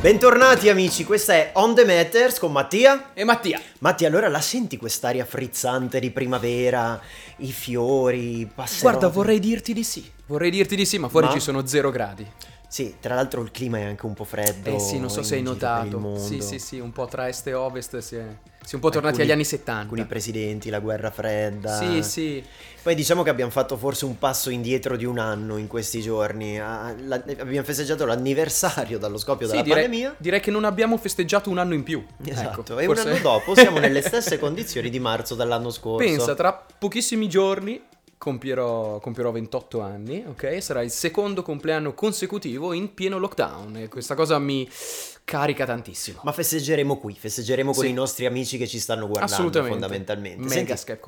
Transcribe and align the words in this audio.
Bentornati 0.00 0.68
amici, 0.68 1.02
questa 1.02 1.32
è 1.32 1.50
On 1.54 1.74
The 1.74 1.84
Matters 1.84 2.38
con 2.38 2.52
Mattia. 2.52 3.10
E 3.14 3.24
Mattia. 3.24 3.60
Matti, 3.80 4.04
allora 4.04 4.28
la 4.28 4.40
senti 4.40 4.76
quest'aria 4.76 5.24
frizzante 5.24 5.98
di 5.98 6.12
primavera, 6.12 7.00
i 7.38 7.50
fiori, 7.50 8.38
i 8.38 8.46
passerotti? 8.46 8.82
Guarda, 8.82 9.08
vorrei 9.08 9.40
dirti 9.40 9.72
di 9.72 9.82
sì. 9.82 10.08
Vorrei 10.26 10.50
dirti 10.50 10.76
di 10.76 10.86
sì, 10.86 10.98
ma 10.98 11.08
fuori 11.08 11.26
Ma? 11.26 11.32
ci 11.32 11.40
sono 11.40 11.66
zero 11.66 11.90
gradi. 11.90 12.24
Sì, 12.68 12.94
tra 13.00 13.16
l'altro 13.16 13.42
il 13.42 13.50
clima 13.50 13.78
è 13.78 13.82
anche 13.82 14.06
un 14.06 14.14
po' 14.14 14.22
freddo. 14.22 14.72
Eh 14.72 14.78
sì, 14.78 15.00
non 15.00 15.10
so 15.10 15.24
se 15.24 15.34
hai 15.34 15.42
notato. 15.42 16.16
Sì, 16.16 16.42
sì, 16.42 16.60
sì, 16.60 16.78
un 16.78 16.92
po' 16.92 17.06
tra 17.06 17.26
est 17.26 17.48
e 17.48 17.54
ovest 17.54 17.98
si 17.98 18.14
è, 18.14 18.24
si 18.64 18.72
è 18.72 18.74
un 18.74 18.80
po' 18.80 18.90
tornati 18.90 19.14
Alcuni- 19.20 19.24
agli 19.26 19.32
anni 19.32 19.44
70. 19.44 19.80
Alcuni 19.82 20.04
presidenti, 20.04 20.68
la 20.70 20.78
guerra 20.80 21.10
fredda. 21.10 21.76
Sì, 21.78 22.02
sì. 22.02 22.44
Poi 22.82 22.94
diciamo 22.94 23.22
che 23.22 23.30
abbiamo 23.30 23.50
fatto 23.50 23.76
forse 23.76 24.04
un 24.04 24.18
passo 24.18 24.50
indietro 24.50 24.96
di 24.96 25.04
un 25.04 25.18
anno 25.18 25.56
in 25.56 25.66
questi 25.66 26.00
giorni. 26.00 26.58
Ah, 26.60 26.94
la- 27.04 27.22
abbiamo 27.38 27.64
festeggiato 27.64 28.04
l'anniversario 28.06 28.98
dallo 28.98 29.18
scoppio 29.18 29.46
Sì, 29.46 29.52
della 29.52 29.64
direi, 29.64 29.82
pandemia. 29.82 30.14
direi 30.18 30.40
che 30.40 30.50
non 30.50 30.64
abbiamo 30.64 30.96
festeggiato 30.96 31.50
un 31.50 31.58
anno 31.58 31.74
in 31.74 31.82
più. 31.82 32.04
Esatto, 32.24 32.78
Ecco, 32.78 32.78
e 32.78 32.84
forse- 32.84 33.02
un 33.02 33.08
anno 33.14 33.18
dopo 33.22 33.54
siamo 33.54 33.78
nelle 33.78 34.00
stesse 34.02 34.38
condizioni 34.38 34.90
di 34.90 34.98
marzo 35.00 35.34
dell'anno 35.34 35.70
scorso. 35.70 36.06
Pensa, 36.06 36.34
tra 36.34 36.64
pochissimi 36.78 37.28
giorni 37.28 37.80
compierò, 38.18 38.98
compierò 38.98 39.30
28 39.30 39.80
anni, 39.80 40.24
ok? 40.26 40.60
Sarà 40.62 40.82
il 40.82 40.90
secondo 40.90 41.42
compleanno 41.42 41.94
consecutivo 41.94 42.72
in 42.72 42.92
pieno 42.92 43.18
lockdown 43.18 43.76
e 43.76 43.88
questa 43.88 44.14
cosa 44.14 44.38
mi 44.38 44.68
carica 45.24 45.64
tantissimo. 45.64 46.20
Ma 46.24 46.32
festeggeremo 46.32 46.98
qui, 46.98 47.14
festeggeremo 47.14 47.72
con 47.72 47.84
Sì. 47.84 47.90
i 47.90 47.92
nostri 47.92 48.26
amici 48.26 48.58
che 48.58 48.66
ci 48.66 48.78
stanno 48.80 49.06
guardando 49.06 49.32
Assolutamente. 49.32 49.78
fondamentalmente. 49.78 50.42
Mega 50.54 50.76
Senti, 50.76 51.00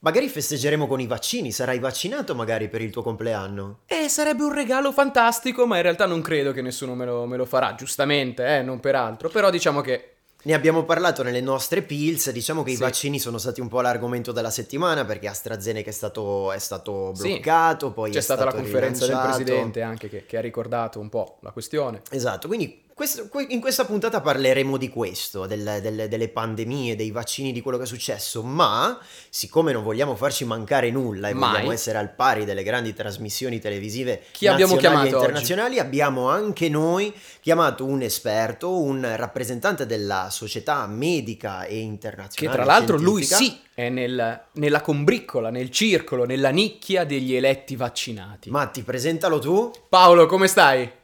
magari 0.00 0.28
festeggeremo 0.28 0.86
con 0.86 1.00
i 1.00 1.06
vaccini, 1.06 1.52
sarai 1.52 1.78
vaccinato 1.78 2.34
magari 2.34 2.68
per 2.68 2.82
il 2.82 2.90
tuo 2.90 3.02
compleanno? 3.02 3.80
Eh, 3.86 4.08
sarebbe 4.08 4.42
un 4.42 4.52
regalo 4.52 4.92
fantastico, 4.92 5.66
ma 5.66 5.76
in 5.76 5.82
realtà 5.82 6.06
non 6.06 6.20
credo 6.20 6.52
che 6.52 6.60
nessuno 6.60 6.94
me 6.94 7.04
lo, 7.06 7.24
me 7.26 7.36
lo 7.36 7.44
farà, 7.46 7.74
giustamente, 7.74 8.58
eh, 8.58 8.62
non 8.62 8.78
per 8.80 8.94
altro. 8.96 9.28
Però 9.30 9.48
diciamo 9.48 9.80
che 9.80 10.11
Ne 10.44 10.54
abbiamo 10.54 10.82
parlato 10.84 11.22
nelle 11.22 11.40
nostre 11.40 11.82
pills, 11.82 12.30
diciamo 12.32 12.64
che 12.64 12.72
i 12.72 12.74
Sì. 12.74 12.80
vaccini 12.80 13.20
sono 13.20 13.38
stati 13.38 13.60
un 13.60 13.68
po' 13.68 13.80
l'argomento 13.80 14.32
della 14.32 14.50
settimana 14.50 15.04
perché 15.04 15.28
AstraZeneca 15.28 15.88
è 15.88 15.92
stato, 15.92 16.50
è 16.50 16.58
stato 16.58 17.14
Sì. 17.14 17.28
bloccato, 17.28 17.92
poi 17.92 18.10
c'è 18.10 18.20
stata 18.20 18.44
la 18.44 18.52
conferenza 18.52 19.06
del 19.06 19.20
presidente 19.22 19.82
anche 19.82 20.08
che, 20.08 20.26
che 20.26 20.36
ha 20.36 20.40
ricordato 20.40 20.98
un 20.98 21.08
po' 21.08 21.38
la 21.42 21.52
questione. 21.52 22.02
Esatto, 22.10 22.48
quindi 22.48 22.81
questo- 23.02 23.28
que- 23.28 23.46
in 23.48 23.60
questa 23.60 23.84
puntata 23.84 24.20
parleremo 24.20 24.76
di 24.76 24.88
questo, 24.88 25.46
del- 25.46 25.78
del- 25.82 26.06
delle 26.08 26.28
pandemie, 26.28 26.94
dei 26.94 27.10
vaccini, 27.10 27.50
di 27.52 27.60
quello 27.60 27.76
che 27.76 27.82
è 27.84 27.86
successo, 27.86 28.42
ma 28.44 28.96
siccome 29.28 29.72
non 29.72 29.82
vogliamo 29.82 30.14
farci 30.14 30.44
mancare 30.44 30.90
nulla 30.92 31.28
e 31.28 31.34
Mai. 31.34 31.50
vogliamo 31.52 31.72
essere 31.72 31.98
al 31.98 32.14
pari 32.14 32.44
delle 32.44 32.62
grandi 32.62 32.94
trasmissioni 32.94 33.58
televisive 33.58 34.22
Chi 34.30 34.46
nazionali 34.46 35.08
e 35.08 35.10
internazionali, 35.12 35.78
abbiamo 35.80 36.28
anche 36.28 36.68
noi 36.68 37.12
chiamato 37.40 37.84
un 37.84 38.02
esperto, 38.02 38.78
un 38.78 39.04
rappresentante 39.16 39.84
della 39.84 40.28
società 40.30 40.86
medica 40.86 41.64
e 41.64 41.68
Che 41.70 41.74
internazionale. 41.74 42.56
tra 42.56 42.64
l'altro 42.64 42.96
lui 42.98 43.24
sì 43.24 43.58
è 43.74 43.88
nel- 43.88 44.40
nella 44.52 44.80
combriccola, 44.80 45.50
nel 45.50 45.70
circolo, 45.70 46.24
nella 46.24 46.50
nicchia 46.50 47.04
degli 47.04 47.34
eletti 47.34 47.74
vaccinati. 47.74 48.48
Matti, 48.50 48.82
presentalo 48.82 49.40
tu. 49.40 49.72
Paolo, 49.88 50.26
come 50.26 50.46
stai? 50.46 51.00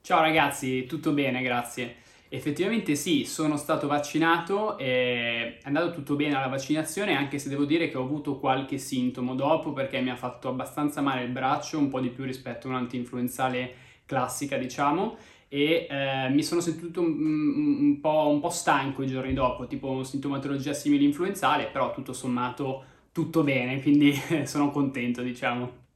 Ciao 0.00 0.20
ragazzi, 0.22 0.86
tutto 0.86 1.12
bene, 1.12 1.42
grazie. 1.42 1.96
Effettivamente 2.30 2.94
sì, 2.94 3.24
sono 3.24 3.56
stato 3.56 3.86
vaccinato 3.86 4.76
e 4.78 5.58
è 5.58 5.60
andato 5.64 5.92
tutto 5.92 6.14
bene 6.16 6.34
alla 6.34 6.46
vaccinazione, 6.48 7.14
anche 7.16 7.38
se 7.38 7.48
devo 7.48 7.64
dire 7.64 7.88
che 7.88 7.96
ho 7.98 8.02
avuto 8.04 8.38
qualche 8.38 8.78
sintomo 8.78 9.34
dopo 9.34 9.72
perché 9.72 10.00
mi 10.00 10.10
ha 10.10 10.16
fatto 10.16 10.48
abbastanza 10.48 11.00
male 11.02 11.24
il 11.24 11.30
braccio, 11.30 11.78
un 11.78 11.88
po' 11.88 12.00
di 12.00 12.08
più 12.10 12.24
rispetto 12.24 12.66
a 12.68 12.70
un'antinfluenzale 12.70 13.74
classica, 14.06 14.56
diciamo, 14.56 15.16
e 15.48 15.86
eh, 15.90 16.28
mi 16.30 16.42
sono 16.42 16.60
sentito 16.60 17.00
un, 17.00 17.08
un- 17.20 17.78
un 17.80 18.00
po', 18.00 18.28
un 18.28 18.40
po' 18.40 18.50
stanco 18.50 19.02
i 19.02 19.06
giorni 19.06 19.32
dopo, 19.34 19.66
tipo 19.66 20.02
sintomatologia 20.04 20.72
simile 20.72 21.04
influenzale, 21.04 21.66
però 21.66 21.92
tutto 21.92 22.12
sommato 22.14 22.84
tutto 23.12 23.42
bene, 23.42 23.80
quindi 23.82 24.14
sono 24.44 24.70
contento, 24.70 25.22
diciamo. 25.22 25.86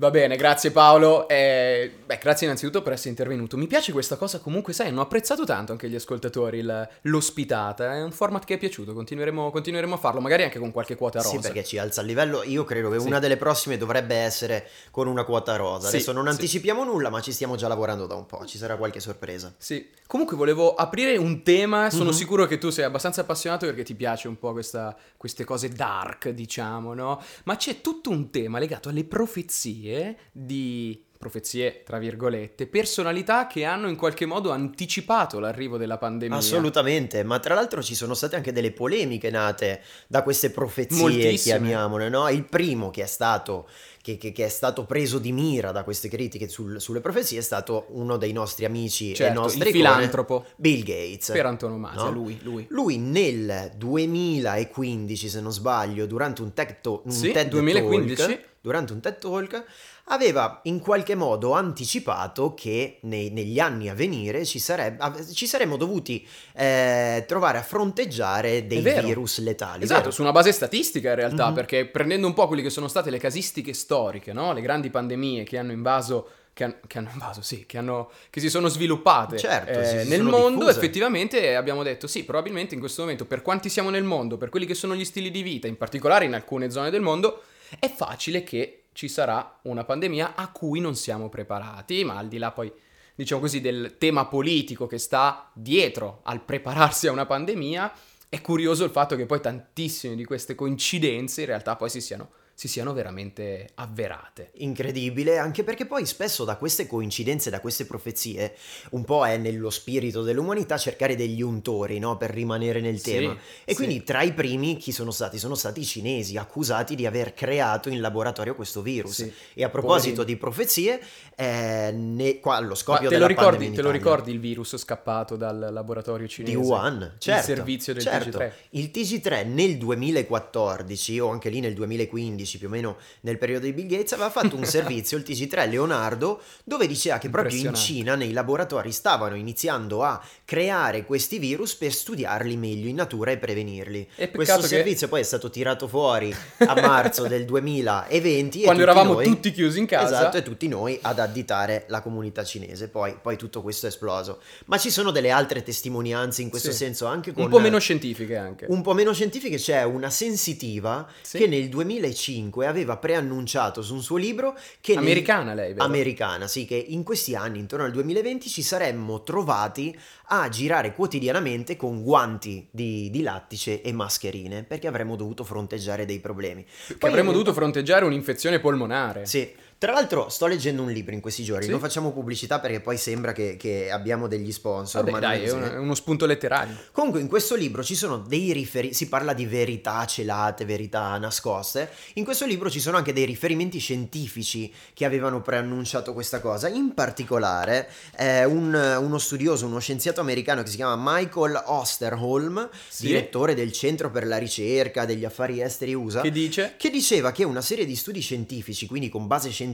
Va 0.00 0.10
bene, 0.10 0.36
grazie 0.36 0.70
Paolo. 0.70 1.26
Eh, 1.28 1.90
beh, 2.06 2.18
grazie 2.22 2.46
innanzitutto 2.46 2.82
per 2.82 2.92
essere 2.92 3.08
intervenuto. 3.10 3.56
Mi 3.56 3.66
piace 3.66 3.90
questa 3.90 4.14
cosa, 4.14 4.38
comunque, 4.38 4.72
sai, 4.72 4.86
hanno 4.90 5.00
apprezzato 5.00 5.44
tanto 5.44 5.72
anche 5.72 5.88
gli 5.88 5.96
ascoltatori 5.96 6.58
il- 6.58 6.88
l'ospitata. 7.02 7.96
È 7.96 8.02
un 8.04 8.12
format 8.12 8.44
che 8.44 8.54
è 8.54 8.58
piaciuto, 8.58 8.92
continueremo, 8.92 9.50
continueremo 9.50 9.96
a 9.96 9.98
farlo, 9.98 10.20
magari 10.20 10.44
anche 10.44 10.60
con 10.60 10.70
qualche 10.70 10.94
quota 10.94 11.20
rosa. 11.20 11.34
Sì, 11.34 11.38
perché 11.40 11.64
ci 11.64 11.78
alza 11.78 12.02
il 12.02 12.06
livello. 12.06 12.44
Io 12.44 12.62
credo 12.62 12.90
che 12.90 13.00
Sì. 13.00 13.06
una 13.08 13.18
delle 13.18 13.36
prossime 13.36 13.76
dovrebbe 13.76 14.14
essere 14.14 14.68
con 14.92 15.08
una 15.08 15.24
quota 15.24 15.56
rosa. 15.56 15.88
Sì, 15.88 15.96
Adesso 15.96 16.12
non 16.12 16.26
sì. 16.26 16.30
anticipiamo 16.30 16.84
nulla, 16.84 17.10
ma 17.10 17.20
ci 17.20 17.32
stiamo 17.32 17.56
già 17.56 17.66
lavorando 17.66 18.06
da 18.06 18.14
un 18.14 18.26
po'. 18.26 18.46
Ci 18.46 18.56
sarà 18.56 18.76
qualche 18.76 19.00
sorpresa. 19.00 19.52
Sì. 19.58 19.84
Comunque 20.06 20.36
volevo 20.36 20.74
aprire 20.76 21.16
un 21.16 21.42
tema, 21.42 21.90
sono 21.90 22.10
Mhm. 22.10 22.16
sicuro 22.16 22.46
che 22.46 22.58
tu 22.58 22.70
sei 22.70 22.84
abbastanza 22.84 23.22
appassionato 23.22 23.66
perché 23.66 23.82
ti 23.82 23.96
piace 23.96 24.28
un 24.28 24.38
po' 24.38 24.52
questa- 24.52 24.96
queste 25.16 25.42
cose 25.42 25.70
dark, 25.70 26.28
diciamo, 26.28 26.94
no? 26.94 27.20
Ma 27.46 27.56
c'è 27.56 27.80
tutto 27.80 28.10
un 28.10 28.30
tema 28.30 28.60
legato 28.60 28.90
alle 28.90 29.02
profezie 29.02 29.86
di 30.32 31.02
profezie, 31.18 31.82
tra 31.84 31.98
virgolette, 31.98 32.68
personalità 32.68 33.48
che 33.48 33.64
hanno 33.64 33.88
in 33.88 33.96
qualche 33.96 34.24
modo 34.24 34.52
anticipato 34.52 35.40
l'arrivo 35.40 35.76
della 35.76 35.98
pandemia. 35.98 36.36
Assolutamente, 36.36 37.24
ma 37.24 37.40
tra 37.40 37.54
l'altro 37.54 37.82
ci 37.82 37.96
sono 37.96 38.14
state 38.14 38.36
anche 38.36 38.52
delle 38.52 38.70
polemiche 38.70 39.28
nate 39.28 39.80
da 40.06 40.22
queste 40.22 40.50
profezie, 40.50 40.96
Moltissime. 40.96 41.36
chiamiamole, 41.58 42.08
no? 42.08 42.28
Il 42.28 42.44
primo 42.44 42.90
che 42.90 43.02
è 43.02 43.06
stato, 43.06 43.66
che, 44.00 44.16
che- 44.16 44.30
che 44.30 44.44
è 44.44 44.48
stato 44.48 44.86
preso 44.86 45.18
di 45.18 45.32
mira 45.32 45.72
da 45.72 45.82
queste 45.82 46.08
critiche 46.08 46.46
sul- 46.48 46.80
sulle 46.80 47.00
profezie 47.00 47.40
è 47.40 47.42
stato 47.42 47.86
uno 47.90 48.16
dei 48.16 48.30
nostri 48.32 48.64
amici 48.64 49.10
e 49.10 49.14
Certo, 49.16 49.40
nostri 49.40 49.62
il 49.62 49.66
icone, 49.74 49.90
filantropo 49.92 50.44
Bill 50.54 50.84
Gates. 50.84 51.30
per 51.32 51.46
antonomasia, 51.46 52.04
No? 52.04 52.10
lui, 52.12 52.38
lui. 52.44 52.64
Lui 52.70 52.96
nel 52.98 53.72
2015, 53.76 55.28
se 55.28 55.40
non 55.40 55.52
sbaglio, 55.52 56.06
durante 56.06 56.42
un 56.42 56.52
TED, 56.52 56.80
to- 56.80 57.02
un 57.04 57.10
Sì, 57.10 57.32
TED 57.32 57.48
2015. 57.48 58.14
Talk, 58.22 58.40
durante 58.68 58.92
un 58.92 59.00
TED 59.00 59.18
Talk, 59.18 59.64
aveva 60.10 60.60
in 60.64 60.78
qualche 60.80 61.14
modo 61.14 61.52
anticipato 61.52 62.52
che 62.54 62.98
nei- 63.02 63.30
negli 63.30 63.58
anni 63.58 63.88
a 63.88 63.94
venire 63.94 64.44
ci, 64.44 64.58
sareb- 64.58 65.32
ci 65.32 65.46
saremmo 65.46 65.76
dovuti 65.76 66.26
eh, 66.54 67.24
trovare 67.26 67.58
a 67.58 67.62
fronteggiare 67.62 68.66
dei 68.66 68.80
virus 68.80 69.40
letali. 69.40 69.84
Esatto, 69.84 70.00
vero? 70.00 70.10
su 70.12 70.20
una 70.22 70.32
base 70.32 70.52
statistica 70.52 71.10
in 71.10 71.14
realtà, 71.16 71.48
Mhm. 71.48 71.54
perché 71.54 71.86
prendendo 71.86 72.26
un 72.26 72.34
po' 72.34 72.46
quelle 72.46 72.62
che 72.62 72.70
sono 72.70 72.88
state 72.88 73.10
le 73.10 73.18
casistiche 73.18 73.72
storiche, 73.72 74.32
no? 74.32 74.52
Le 74.52 74.60
grandi 74.60 74.90
pandemie 74.90 75.44
che 75.44 75.56
hanno 75.58 75.72
invaso 75.72 76.28
che, 76.52 76.64
han- 76.64 76.76
che 76.88 76.98
hanno 76.98 77.10
invaso, 77.12 77.40
sì, 77.40 77.66
che, 77.66 77.78
hanno, 77.78 78.10
che 78.30 78.40
si 78.40 78.50
sono 78.50 78.66
sviluppate 78.66 79.36
Certo, 79.38 79.78
eh, 79.78 79.84
si 80.02 80.08
nel 80.08 80.18
sono 80.18 80.30
mondo, 80.30 80.58
diffuse. 80.64 80.76
effettivamente 80.78 81.54
abbiamo 81.54 81.84
detto 81.84 82.08
sì, 82.08 82.24
probabilmente 82.24 82.74
in 82.74 82.80
questo 82.80 83.02
momento, 83.02 83.26
per 83.26 83.42
quanti 83.42 83.68
siamo 83.68 83.90
nel 83.90 84.02
mondo, 84.02 84.36
per 84.36 84.48
quelli 84.48 84.66
che 84.66 84.74
sono 84.74 84.96
gli 84.96 85.04
stili 85.04 85.30
di 85.30 85.42
vita, 85.42 85.68
in 85.68 85.76
particolare 85.76 86.24
in 86.24 86.34
alcune 86.34 86.68
zone 86.70 86.90
del 86.90 87.00
mondo, 87.00 87.42
è 87.78 87.90
facile 87.90 88.42
che 88.42 88.84
ci 88.92 89.08
sarà 89.08 89.60
una 89.62 89.84
pandemia 89.84 90.34
a 90.34 90.50
cui 90.50 90.80
non 90.80 90.96
siamo 90.96 91.28
preparati, 91.28 92.04
ma 92.04 92.16
al 92.16 92.28
di 92.28 92.38
là 92.38 92.50
poi, 92.50 92.72
diciamo 93.14 93.40
così, 93.40 93.60
del 93.60 93.96
tema 93.98 94.26
politico 94.26 94.86
che 94.86 94.98
sta 94.98 95.50
dietro 95.54 96.20
al 96.24 96.42
prepararsi 96.42 97.06
a 97.06 97.12
una 97.12 97.26
pandemia, 97.26 97.92
è 98.28 98.40
curioso 98.40 98.84
il 98.84 98.90
fatto 98.90 99.16
che 99.16 99.26
poi 99.26 99.40
tantissime 99.40 100.14
di 100.14 100.24
queste 100.24 100.54
coincidenze 100.54 101.42
in 101.42 101.46
realtà 101.46 101.76
poi 101.76 101.88
si 101.88 102.00
siano, 102.00 102.30
si 102.58 102.66
siano 102.66 102.92
veramente 102.92 103.68
avverate. 103.74 104.50
Incredibile, 104.54 105.38
anche 105.38 105.62
perché 105.62 105.86
poi 105.86 106.04
spesso 106.06 106.44
da 106.44 106.56
queste 106.56 106.88
coincidenze, 106.88 107.50
da 107.50 107.60
queste 107.60 107.86
profezie, 107.86 108.56
un 108.90 109.04
po' 109.04 109.24
è 109.24 109.36
nello 109.36 109.70
spirito 109.70 110.22
dell'umanità 110.24 110.76
cercare 110.76 111.14
degli 111.14 111.40
untori, 111.40 112.00
no? 112.00 112.16
Per 112.16 112.30
rimanere 112.30 112.80
nel 112.80 112.98
Sì, 112.98 113.12
tema. 113.12 113.36
E 113.64 113.70
sì. 113.70 113.76
quindi 113.76 114.02
tra 114.02 114.22
i 114.22 114.32
primi 114.32 114.76
chi 114.76 114.90
sono 114.90 115.12
stati? 115.12 115.38
Sono 115.38 115.54
stati 115.54 115.82
i 115.82 115.84
cinesi, 115.84 116.36
accusati 116.36 116.96
di 116.96 117.06
aver 117.06 117.32
creato 117.32 117.90
in 117.90 118.00
laboratorio 118.00 118.56
questo 118.56 118.82
virus. 118.82 119.14
Sì. 119.22 119.32
E 119.54 119.62
a 119.62 119.68
proposito 119.68 120.16
Poverini. 120.16 120.32
di 120.34 120.36
profezie, 120.40 121.00
eh, 121.36 121.92
ne- 121.94 122.40
qua 122.40 122.56
allo 122.56 122.70
Ma 122.70 122.74
scoppio 122.74 123.08
te 123.08 123.14
della 123.14 123.20
lo, 123.20 123.26
ricordi, 123.28 123.70
te 123.70 123.82
lo 123.82 123.92
ricordi 123.92 124.32
il 124.32 124.40
virus 124.40 124.76
scappato 124.78 125.36
dal 125.36 125.68
laboratorio 125.70 126.26
cinese? 126.26 126.56
Di 126.56 126.60
Wuhan, 126.60 127.14
certo. 127.18 127.52
Il 127.52 127.56
servizio 127.56 127.92
del 127.92 128.02
certo. 128.02 128.36
TG3. 128.36 128.52
Il 128.70 128.90
TG3 128.92 129.46
nel 129.46 129.78
2014 129.78 131.20
o 131.20 131.28
anche 131.30 131.50
lì 131.50 131.60
nel 131.60 131.74
2015 131.74 132.46
più 132.56 132.68
o 132.68 132.70
meno 132.70 132.96
nel 133.20 133.36
periodo 133.36 133.66
di 133.66 133.72
Bill 133.74 133.86
Gates 133.88 134.12
aveva 134.12 134.30
fatto 134.30 134.56
un 134.56 134.64
servizio, 134.64 135.18
il 135.18 135.24
TG3 135.26 135.68
Leonardo, 135.68 136.40
dove 136.64 136.86
diceva 136.86 137.18
che 137.18 137.28
proprio 137.28 137.58
in. 137.58 137.74
Cina 137.74 138.14
nei 138.14 138.32
laboratori 138.32 138.92
stavano 138.92 139.34
iniziando 139.34 140.02
a 140.04 140.22
creare 140.44 141.04
questi 141.04 141.38
virus 141.38 141.74
per 141.74 141.92
studiarli 141.92 142.56
meglio 142.56 142.88
in 142.88 142.94
natura 142.94 143.32
e 143.32 143.36
prevenirli. 143.38 144.08
E 144.16 144.30
Questo 144.30 144.60
che 144.60 144.66
servizio 144.68 145.08
poi 145.08 145.20
è 145.20 145.24
stato 145.24 145.50
tirato 145.50 145.86
fuori 145.88 146.34
a 146.58 146.74
marzo 146.80 147.26
del 147.26 147.44
2020 147.44 148.60
e 148.60 148.64
quando 148.64 148.82
tutti 148.84 148.90
eravamo 148.96 149.12
noi- 149.14 149.24
tutti 149.24 149.52
chiusi 149.52 149.78
in 149.80 149.86
casa. 149.86 150.18
Esatto, 150.18 150.36
e 150.36 150.42
tutti 150.42 150.68
noi 150.68 150.98
ad 151.02 151.18
additare 151.18 151.84
la 151.88 152.00
comunità 152.00 152.44
cinese. 152.44 152.88
Poi, 152.88 153.16
poi 153.20 153.36
tutto 153.36 153.62
questo 153.62 153.86
è 153.86 153.88
esploso. 153.88 154.40
Ma 154.66 154.78
ci 154.78 154.90
sono 154.90 155.10
delle 155.10 155.30
altre 155.30 155.62
testimonianze 155.62 156.42
in 156.42 156.50
questo 156.50 156.70
Sì. 156.70 156.76
senso, 156.76 157.06
anche 157.06 157.32
con 157.32 157.44
un 157.44 157.50
po' 157.50 157.58
meno 157.58 157.78
scientifiche 157.78 158.36
anche. 158.36 158.66
un 158.68 158.82
po' 158.82 158.92
meno 158.94 159.12
scientifiche. 159.12 159.56
C'è 159.56 159.82
una 159.82 160.10
sensitiva 160.10 161.06
Sì. 161.22 161.38
che 161.38 161.46
nel 161.46 161.68
2005 161.68 162.37
2005 162.38 162.66
aveva 162.66 162.96
preannunciato 162.96 163.82
su 163.82 163.94
un 163.94 164.02
suo 164.02 164.16
libro 164.16 164.56
che... 164.80 164.94
nei- 164.94 165.02
Americana 165.02 165.54
lei, 165.54 165.72
vero? 165.72 165.84
Americana, 165.84 166.46
sì, 166.46 166.64
che 166.64 166.76
in 166.76 167.02
questi 167.02 167.34
anni, 167.34 167.58
intorno 167.58 167.84
al 167.84 167.90
2020, 167.90 168.48
ci 168.48 168.62
saremmo 168.62 169.22
trovati 169.22 169.96
a 170.28 170.48
girare 170.48 170.94
quotidianamente 170.94 171.76
con 171.76 172.02
guanti 172.02 172.68
di, 172.70 173.10
di 173.10 173.22
lattice 173.22 173.82
e 173.82 173.92
mascherine, 173.92 174.62
perché 174.62 174.86
avremmo 174.86 175.16
dovuto 175.16 175.44
fronteggiare 175.44 176.04
dei 176.04 176.20
problemi. 176.20 176.64
Che 176.64 176.96
Poi 176.96 177.10
avremmo 177.10 177.32
dovuto 177.32 177.52
fronteggiare 177.52 178.04
un'infezione 178.04 178.60
polmonare. 178.60 179.26
sì, 179.26 179.52
tra 179.78 179.92
l'altro 179.92 180.28
sto 180.28 180.46
leggendo 180.46 180.82
un 180.82 180.90
libro 180.90 181.14
in 181.14 181.20
questi 181.20 181.44
giorni, 181.44 181.64
Sì? 181.64 181.70
non 181.70 181.78
facciamo 181.78 182.10
pubblicità 182.12 182.58
perché 182.58 182.80
poi 182.80 182.96
sembra 182.96 183.32
che, 183.32 183.56
che 183.56 183.90
abbiamo 183.90 184.26
degli 184.26 184.50
sponsor. 184.52 185.00
Vabbè, 185.04 185.12
ma 185.12 185.18
dai, 185.20 185.44
è, 185.44 185.52
un- 185.52 185.62
è 185.62 185.76
uno 185.76 185.94
spunto 185.94 186.26
letterario. 186.26 186.76
Comunque 186.92 187.20
in 187.20 187.28
questo 187.28 187.54
libro 187.54 187.82
ci 187.84 187.94
sono 187.94 188.18
dei 188.18 188.52
riferimenti, 188.52 188.96
si 188.96 189.08
parla 189.08 189.32
di 189.34 189.46
verità 189.46 190.04
celate, 190.06 190.64
verità 190.64 191.16
nascoste, 191.18 191.90
in 192.14 192.24
questo 192.24 192.44
libro 192.44 192.68
ci 192.70 192.80
sono 192.80 192.96
anche 192.96 193.12
dei 193.12 193.24
riferimenti 193.24 193.78
scientifici 193.78 194.72
che 194.94 195.04
avevano 195.04 195.40
preannunciato 195.42 196.12
questa 196.12 196.40
cosa, 196.40 196.68
in 196.68 196.92
particolare 196.94 197.88
eh, 198.16 198.44
un- 198.44 198.74
uno 199.00 199.18
studioso, 199.18 199.66
uno 199.66 199.78
scienziato 199.78 200.20
americano 200.20 200.62
che 200.62 200.70
si 200.70 200.76
chiama 200.76 200.96
Michael 201.16 201.62
Osterholm, 201.66 202.68
Sì. 202.88 203.06
direttore 203.06 203.54
del 203.54 203.72
Centro 203.72 204.10
per 204.10 204.26
la 204.26 204.38
ricerca 204.38 205.04
degli 205.04 205.24
affari 205.24 205.60
esteri 205.62 205.94
USA, 205.94 206.20
Che 206.22 206.30
dice? 206.30 206.74
che 206.76 206.90
diceva 206.90 207.30
che 207.32 207.44
una 207.44 207.60
serie 207.60 207.84
di 207.84 207.94
studi 207.94 208.20
scientifici, 208.20 208.86
quindi 208.86 209.08
con 209.08 209.26
base 209.26 209.50
scientifica, 209.50 209.66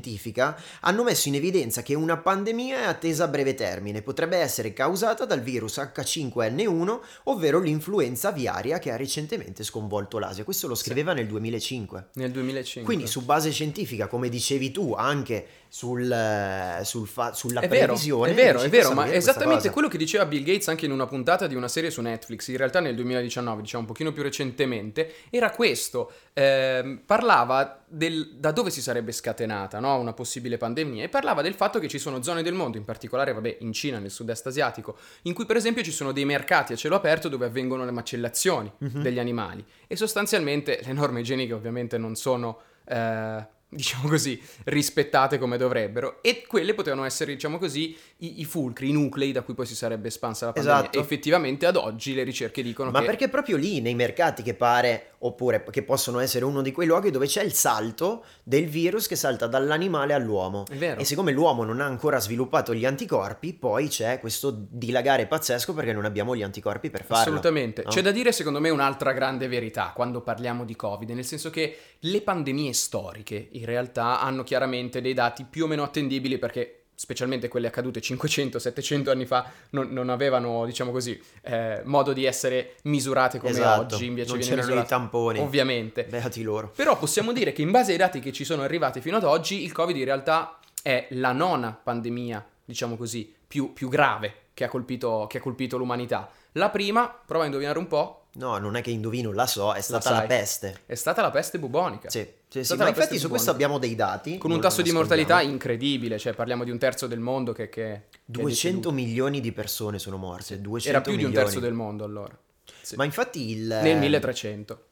hanno 0.81 1.02
messo 1.02 1.29
in 1.29 1.35
evidenza 1.35 1.82
che 1.82 1.94
una 1.94 2.17
pandemia 2.17 2.81
è 2.81 2.85
attesa 2.85 3.25
a 3.25 3.29
breve 3.29 3.55
termine, 3.55 4.02
potrebbe 4.02 4.37
essere 4.37 4.73
causata 4.73 5.25
dal 5.25 5.41
virus 5.41 5.79
H5N1, 5.79 6.99
ovvero 7.25 7.61
l'influenza 7.61 8.29
aviaria 8.29 8.79
che 8.79 8.91
ha 8.91 8.96
recentemente 8.96 9.62
sconvolto 9.62 10.19
l'Asia. 10.19 10.44
Questo 10.44 10.67
lo 10.67 10.75
scriveva 10.75 11.12
nel 11.12 11.26
2005. 11.26 12.08
Nel 12.14 12.31
2005. 12.31 12.82
Quindi 12.82 13.06
su 13.11 13.25
base 13.25 13.50
scientifica, 13.50 14.06
come 14.06 14.29
dicevi 14.29 14.70
tu, 14.70 14.94
anche 14.94 15.46
sul, 15.69 16.11
eh, 16.11 16.85
sul 16.85 17.06
fa- 17.08 17.32
sulla 17.32 17.61
È 17.61 17.69
vero, 17.69 17.87
previsione. 17.87 18.31
è 18.31 18.35
vero, 18.35 18.61
è 18.61 18.69
vero, 18.69 18.93
ma 18.93 19.06
è 19.06 19.17
esattamente 19.17 19.62
cosa. 19.62 19.73
quello 19.73 19.88
che 19.88 19.99
diceva 19.99 20.25
Bill 20.25 20.44
Gates 20.44 20.69
anche 20.69 20.87
in 20.87 20.93
una 20.93 21.06
puntata 21.06 21.49
di 21.49 21.56
una 21.56 21.67
serie 21.67 21.91
su 21.91 22.00
Netflix, 22.00 22.46
in 22.49 22.56
realtà 22.56 22.79
nel 22.81 22.94
2019, 22.94 23.62
diciamo 23.62 23.82
un 23.82 23.88
pochino 23.88 24.12
più 24.12 24.23
recentemente, 24.23 25.14
era 25.31 25.50
questo, 25.50 26.12
ehm, 26.32 27.02
parlava 27.05 27.83
del, 27.94 28.35
da 28.37 28.50
dove 28.52 28.70
si 28.70 28.82
sarebbe 28.82 29.12
scatenata 29.12 29.79
no, 29.81 29.99
una 29.99 30.12
possibile 30.12 30.56
pandemia 30.56 31.05
e 31.05 31.08
parlava 31.08 31.43
del 31.43 31.55
fatto 31.55 31.79
che 31.79 31.88
ci 31.88 31.99
sono 31.99 32.23
zone 32.23 32.43
del 32.43 32.55
mondo, 32.55 32.76
in 32.76 32.85
particolare 32.85 33.32
vabbè, 33.32 33.58
in 33.61 33.73
Cina, 33.73 33.99
nel 33.99 34.11
sud-est 34.11 34.46
asiatico, 34.46 34.96
in 35.23 35.35
cui 35.35 35.46
per 35.46 35.56
esempio 35.56 35.82
ci 35.82 35.93
sono 35.93 36.12
dei 36.12 36.25
mercati 36.25 36.73
a 36.73 36.76
cielo 36.76 36.96
aperto 36.96 37.29
dove 37.29 37.46
avvengono 37.46 37.85
le 37.85 37.91
macellazioni 37.93 38.70
Mhm. 38.79 39.02
degli 39.02 39.19
animali 39.19 39.64
e 39.87 39.96
sostanzialmente 39.96 40.81
le 40.85 40.93
norme 40.93 41.20
igieniche 41.20 41.52
ovviamente 41.52 41.99
non 41.99 42.14
sono... 42.17 42.58
eh, 42.87 43.46
diciamo 43.74 44.08
così, 44.08 44.40
rispettate 44.64 45.38
come 45.38 45.56
dovrebbero 45.56 46.22
e 46.22 46.44
quelle 46.46 46.74
potevano 46.74 47.04
essere, 47.04 47.32
diciamo 47.32 47.58
così, 47.58 47.96
i, 48.18 48.40
i 48.40 48.44
fulcri, 48.44 48.88
i 48.88 48.92
nuclei 48.92 49.32
da 49.32 49.42
cui 49.42 49.54
poi 49.54 49.66
si 49.66 49.74
sarebbe 49.74 50.08
espansa 50.08 50.46
la 50.46 50.52
pandemia. 50.52 50.78
Esatto. 50.78 50.98
E 50.98 51.00
effettivamente 51.00 51.66
ad 51.66 51.76
oggi 51.76 52.14
le 52.14 52.22
ricerche 52.22 52.62
dicono 52.62 52.90
Ma 52.90 53.00
che 53.00 53.06
perché 53.06 53.28
proprio 53.28 53.56
lì 53.56 53.80
nei 53.80 53.94
mercati 53.94 54.42
che 54.42 54.54
pare, 54.54 55.12
oppure 55.18 55.64
che 55.70 55.82
possono 55.82 56.18
essere 56.18 56.44
uno 56.44 56.62
di 56.62 56.72
quei 56.72 56.86
luoghi 56.86 57.10
dove 57.10 57.26
c'è 57.26 57.42
il 57.42 57.52
salto 57.52 58.24
del 58.42 58.66
virus 58.66 59.06
che 59.06 59.16
salta 59.16 59.46
dall'animale 59.46 60.12
all'uomo. 60.12 60.64
è 60.70 60.76
vero. 60.76 61.00
E 61.00 61.04
siccome 61.04 61.32
l'uomo 61.32 61.64
non 61.64 61.80
ha 61.80 61.86
ancora 61.86 62.20
sviluppato 62.20 62.74
gli 62.74 62.84
anticorpi, 62.84 63.54
poi 63.54 63.88
c'è 63.88 64.20
questo 64.20 64.54
dilagare 64.68 65.26
pazzesco 65.26 65.72
perché 65.74 65.92
non 65.92 66.04
abbiamo 66.04 66.36
gli 66.36 66.42
anticorpi 66.42 66.90
per 66.90 67.04
farlo. 67.04 67.22
Assolutamente. 67.22 67.82
no? 67.84 67.90
C'è 67.90 68.02
da 68.02 68.10
dire, 68.10 68.32
secondo 68.32 68.60
me, 68.60 68.70
un'altra 68.70 69.12
grande 69.12 69.48
verità 69.48 69.92
quando 69.94 70.20
parliamo 70.20 70.64
di 70.64 70.76
Covid, 70.76 71.10
nel 71.10 71.24
senso 71.24 71.50
che 71.50 71.78
le 71.98 72.20
pandemie 72.20 72.72
storiche 72.72 73.48
in 73.52 73.63
realtà 73.66 74.20
hanno 74.20 74.43
chiaramente 74.43 75.00
dei 75.00 75.14
dati 75.14 75.44
più 75.44 75.64
o 75.64 75.66
meno 75.66 75.82
attendibili 75.82 76.38
perché 76.38 76.84
specialmente 76.94 77.49
quelle 77.49 77.66
accadute 77.66 78.00
500-700 78.00 79.11
anni 79.11 79.26
fa 79.26 79.50
non, 79.70 79.88
non 79.90 80.08
avevano, 80.08 80.64
diciamo 80.64 80.90
così, 80.90 81.20
eh, 81.43 81.81
modo 81.84 82.12
di 82.12 82.25
essere 82.25 82.75
misurate 82.82 83.38
come 83.38 83.50
Esatto, 83.50 83.94
oggi, 83.94 84.06
invece 84.06 84.32
non 84.32 84.40
c'erano 84.40 84.81
i 84.81 84.87
tamponi. 84.87 85.38
Ovviamente. 85.40 86.05
Beati 86.05 86.43
loro. 86.43 86.72
Però 86.75 86.96
possiamo 86.96 87.32
dire 87.32 87.52
che 87.52 87.62
in 87.62 87.70
base 87.70 87.93
ai 87.93 87.99
dati 87.99 88.20
che 88.20 88.32
ci 88.32 88.44
sono 88.44 88.62
arrivati 88.62 89.00
fino 89.00 89.16
ad 89.16 89.25
oggi, 89.25 89.64
il 89.64 89.72
Covid 89.72 89.96
in 89.96 90.05
realtà 90.05 90.58
è 90.82 91.08
la 91.10 91.32
nona 91.32 91.72
pandemia, 91.72 92.46
diciamo 92.64 92.96
così, 92.96 93.32
più, 93.46 93.72
più 93.72 93.88
grave 93.88 94.43
che 94.55 94.64
ha, 94.64 94.69
colpito, 94.69 95.26
che 95.28 95.38
ha 95.38 95.40
colpito 95.40 95.76
l'umanità. 95.76 96.31
La 96.52 96.70
prima, 96.70 97.08
prova 97.08 97.43
a 97.43 97.46
indovinare 97.46 97.78
un 97.78 97.88
po', 97.88 98.23
No, 98.36 98.58
non 98.58 98.75
è 98.75 98.82
che 98.82 98.90
indovino, 98.90 99.31
la 99.32 99.46
so, 99.46 99.72
è 99.72 99.81
stata 99.81 100.10
la 100.10 100.16
sai. 100.19 100.26
peste. 100.26 100.81
è 100.86 100.94
stata 100.94 101.22
la 101.22 101.31
peste 101.31 101.58
bubonica. 101.58 102.10
Sì, 102.10 102.28
sì, 102.48 102.64
sì, 102.64 102.75
ma 102.76 102.82
la 102.84 102.88
infatti 102.88 103.19
su 103.19 103.28
questo 103.28 103.50
abbiamo 103.50 103.78
dei 103.78 103.94
dati. 103.94 104.38
Con 104.38 104.50
un 104.50 104.60
tasso 104.60 104.82
di 104.82 104.90
mortalità 104.90 105.40
incredibile, 105.40 106.19
cioè 106.19 106.32
parliamo 106.34 106.64
di 106.64 106.70
un 106.70 106.78
terzo 106.78 107.06
del 107.06 107.20
mondo 107.20 107.52
che, 107.52 107.69
che- 107.69 107.82
che 107.82 107.92
è 107.94 108.02
200 108.25 108.48
deceduto. 108.48 108.92
milioni 108.92 109.40
di 109.40 109.52
persone 109.52 109.98
sono 109.98 110.16
morte. 110.16 110.60
200 110.60 110.88
Era 110.88 111.00
più 111.00 111.12
di 111.16 111.22
un 111.25 111.31
milioni. 111.31 111.46
terzo 111.46 111.60
del 111.60 111.75
mondo 111.75 112.04
allora. 112.04 112.36
Sì. 112.82 112.96
Ma 112.96 113.04
infatti 113.04 113.50
il... 113.50 113.66
Nel 113.66 113.98
1300. 113.98 114.84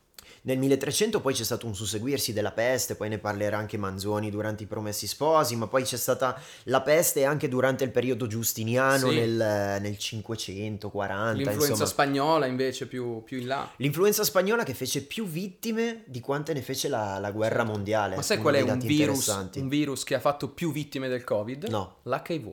Nel 0.45 0.59
1300 0.59 1.21
poi 1.21 1.35
c'è 1.35 1.45
stato 1.45 1.67
un 1.67 1.75
susseguirsi 1.75 2.33
della 2.33 2.51
peste, 2.51 2.97
poi 2.97 3.09
ne 3.09 3.19
parlerà 3.19 3.59
anche 3.59 3.77
Manzoni 3.77 4.29
durante 4.29 4.65
i 4.65 4.67
Promessi 4.67 5.07
Sposi, 5.07 5.55
ma 5.55 5.69
poi 5.69 5.85
c'è 5.85 5.97
stata 5.97 6.37
la 6.65 6.81
peste 6.81 7.25
anche 7.25 7.47
durante 7.47 7.85
il 7.85 7.93
periodo 7.93 8.27
giustiniano 8.27 9.09
Sì. 9.11 9.15
nel, 9.15 9.81
nel 9.81 9.97
540, 9.97 11.33
L'influenza 11.35 11.67
insomma. 11.69 11.89
spagnola 11.89 12.47
invece 12.47 12.87
più, 12.87 13.23
più 13.23 13.39
in 13.39 13.47
là. 13.47 13.71
L'influenza 13.77 14.25
spagnola 14.25 14.65
che 14.65 14.75
fece 14.75 15.03
più 15.03 15.27
vittime 15.27 16.03
di 16.07 16.19
quante 16.19 16.53
ne 16.53 16.63
fece 16.63 16.89
la, 16.89 17.19
la 17.21 17.31
guerra 17.31 17.63
mondiale. 17.63 18.17
Ma 18.17 18.23
sai 18.23 18.39
qual 18.39 18.57
è 18.57 18.63
un 18.63 18.79
virus, 18.81 19.29
un 19.29 19.69
virus 19.69 20.03
che 20.03 20.17
ha 20.17 20.21
fatto 20.21 20.49
più 20.49 20.73
vittime 20.73 21.07
del 21.07 21.23
Covid? 21.23 21.69
No. 21.69 21.99
L'HIV. 22.03 22.53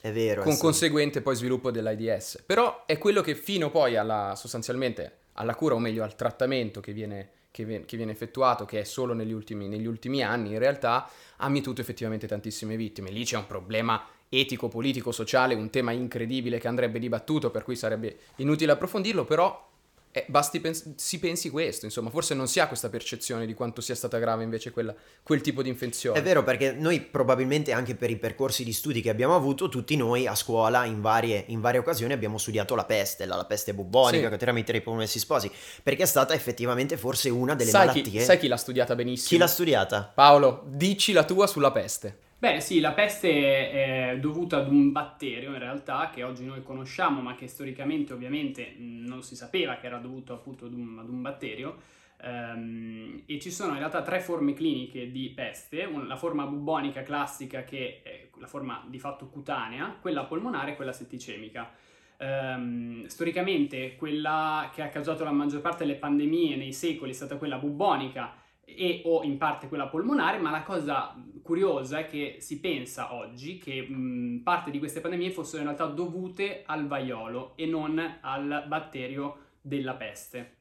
È 0.00 0.12
vero. 0.12 0.42
con 0.42 0.56
conseguente 0.58 1.20
poi 1.20 1.34
sviluppo 1.34 1.72
dell'AIDS. 1.72 2.44
Però 2.46 2.84
è 2.86 2.96
quello 2.98 3.22
che 3.22 3.34
fino 3.34 3.70
poi 3.70 3.96
alla, 3.96 4.34
sostanzialmente 4.36 5.22
alla 5.34 5.54
cura, 5.54 5.74
o 5.74 5.78
meglio 5.78 6.02
al 6.02 6.16
trattamento 6.16 6.80
che 6.80 6.92
viene, 6.92 7.30
che 7.50 7.64
vi- 7.64 7.84
che 7.84 7.96
viene 7.96 8.12
effettuato, 8.12 8.64
che 8.64 8.80
è 8.80 8.84
solo 8.84 9.14
negli 9.14 9.32
ultimi, 9.32 9.68
negli 9.68 9.86
ultimi 9.86 10.22
anni, 10.22 10.52
in 10.52 10.58
realtà 10.58 11.08
ha 11.36 11.48
mietuto 11.48 11.80
effettivamente 11.80 12.26
tantissime 12.26 12.76
vittime. 12.76 13.10
Lì 13.10 13.24
c'è 13.24 13.36
un 13.36 13.46
problema 13.46 14.04
etico, 14.28 14.68
politico, 14.68 15.12
sociale, 15.12 15.54
un 15.54 15.70
tema 15.70 15.92
incredibile 15.92 16.58
che 16.58 16.68
andrebbe 16.68 16.98
dibattuto, 16.98 17.50
per 17.50 17.62
cui 17.62 17.76
sarebbe 17.76 18.18
inutile 18.36 18.72
approfondirlo, 18.72 19.24
però 19.24 19.72
eh, 20.16 20.24
basti 20.28 20.60
pens- 20.60 20.94
si 20.94 21.18
pensi 21.18 21.50
questo, 21.50 21.86
insomma, 21.86 22.08
forse 22.08 22.34
non 22.34 22.46
si 22.46 22.60
ha 22.60 22.68
questa 22.68 22.88
percezione 22.88 23.46
di 23.46 23.54
quanto 23.54 23.80
sia 23.80 23.96
stata 23.96 24.18
grave 24.18 24.44
invece 24.44 24.70
quella- 24.70 24.94
quel 25.24 25.40
tipo 25.40 25.60
di 25.60 25.68
infezione. 25.68 26.16
È 26.16 26.22
vero 26.22 26.44
perché 26.44 26.70
noi 26.70 27.00
probabilmente 27.00 27.72
anche 27.72 27.96
per 27.96 28.10
i 28.10 28.16
percorsi 28.16 28.62
di 28.62 28.72
studi 28.72 29.00
che 29.02 29.10
abbiamo 29.10 29.34
avuto, 29.34 29.68
tutti 29.68 29.96
noi 29.96 30.28
a 30.28 30.36
scuola 30.36 30.84
in 30.84 31.00
varie, 31.00 31.42
in 31.48 31.60
varie 31.60 31.80
occasioni 31.80 32.12
abbiamo 32.12 32.38
studiato 32.38 32.76
la 32.76 32.84
peste, 32.84 33.26
la, 33.26 33.34
la 33.34 33.44
peste 33.44 33.74
bubonica, 33.74 34.26
Sì. 34.26 34.30
che 34.30 34.36
tramite 34.36 34.76
i 34.76 34.80
promessi 34.82 35.18
sposi, 35.18 35.50
perché 35.82 36.04
è 36.04 36.06
stata 36.06 36.32
effettivamente 36.32 36.96
forse 36.96 37.28
una 37.28 37.56
delle 37.56 37.70
sai, 37.70 37.86
malattie. 37.86 38.02
chi, 38.04 38.20
sai 38.20 38.38
chi 38.38 38.46
l'ha 38.46 38.56
studiata 38.56 38.94
benissimo? 38.94 39.28
Chi 39.30 39.36
l'ha 39.38 39.48
studiata? 39.48 40.12
Paolo, 40.14 40.62
dici 40.68 41.10
la 41.10 41.24
tua 41.24 41.48
sulla 41.48 41.72
peste. 41.72 42.18
Beh, 42.44 42.60
sì, 42.60 42.78
la 42.78 42.92
peste 42.92 43.70
è 43.70 44.18
dovuta 44.20 44.58
ad 44.58 44.68
un 44.70 44.92
batterio 44.92 45.52
in 45.52 45.58
realtà 45.58 46.10
che 46.12 46.22
oggi 46.24 46.44
noi 46.44 46.62
conosciamo, 46.62 47.22
ma 47.22 47.34
che 47.34 47.48
storicamente 47.48 48.12
ovviamente 48.12 48.74
non 48.76 49.22
si 49.22 49.34
sapeva 49.34 49.76
che 49.76 49.86
era 49.86 49.96
dovuto 49.96 50.34
appunto 50.34 50.66
ad 50.66 50.74
un, 50.74 50.98
ad 50.98 51.08
un 51.08 51.22
batterio. 51.22 51.76
Ehm, 52.20 53.22
e 53.24 53.40
ci 53.40 53.50
sono 53.50 53.72
in 53.72 53.78
realtà 53.78 54.02
tre 54.02 54.20
forme 54.20 54.52
cliniche 54.52 55.10
di 55.10 55.30
peste, 55.30 55.88
la 56.06 56.16
forma 56.16 56.44
bubonica 56.44 57.02
classica 57.02 57.64
che 57.64 58.02
è 58.02 58.28
la 58.38 58.46
forma 58.46 58.84
di 58.90 58.98
fatto 58.98 59.28
cutanea, 59.28 59.96
quella 59.98 60.24
polmonare 60.24 60.72
e 60.72 60.76
quella 60.76 60.92
setticemica. 60.92 61.70
Ehm, 62.18 63.06
storicamente 63.06 63.96
quella 63.96 64.70
che 64.70 64.82
ha 64.82 64.90
causato 64.90 65.24
la 65.24 65.32
maggior 65.32 65.62
parte 65.62 65.86
delle 65.86 65.96
pandemie 65.96 66.56
nei 66.56 66.74
secoli 66.74 67.12
è 67.12 67.14
stata 67.14 67.38
quella 67.38 67.56
bubonica 67.56 68.34
e 68.76 69.02
o 69.04 69.22
in 69.22 69.36
parte 69.38 69.68
quella 69.68 69.86
polmonare, 69.86 70.38
ma 70.38 70.50
la 70.50 70.62
cosa 70.62 71.14
curiosa 71.42 71.98
è 71.98 72.06
che 72.06 72.36
si 72.40 72.58
pensa 72.60 73.14
oggi 73.14 73.58
che 73.58 73.82
mh, 73.82 74.40
parte 74.42 74.70
di 74.70 74.78
queste 74.78 75.00
pandemie 75.00 75.30
fossero 75.30 75.58
in 75.58 75.68
realtà 75.68 75.86
dovute 75.86 76.62
al 76.66 76.86
vaiolo 76.86 77.52
e 77.56 77.66
non 77.66 78.18
al 78.20 78.64
batterio 78.66 79.36
della 79.60 79.94
peste. 79.94 80.56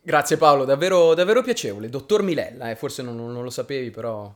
Grazie 0.00 0.36
Paolo, 0.36 0.64
davvero, 0.64 1.14
davvero 1.14 1.42
piacevole. 1.42 1.88
Dottor 1.88 2.22
Milella, 2.22 2.70
eh, 2.70 2.76
forse 2.76 3.02
non, 3.02 3.16
non 3.16 3.42
lo 3.42 3.50
sapevi, 3.50 3.90
però... 3.90 4.32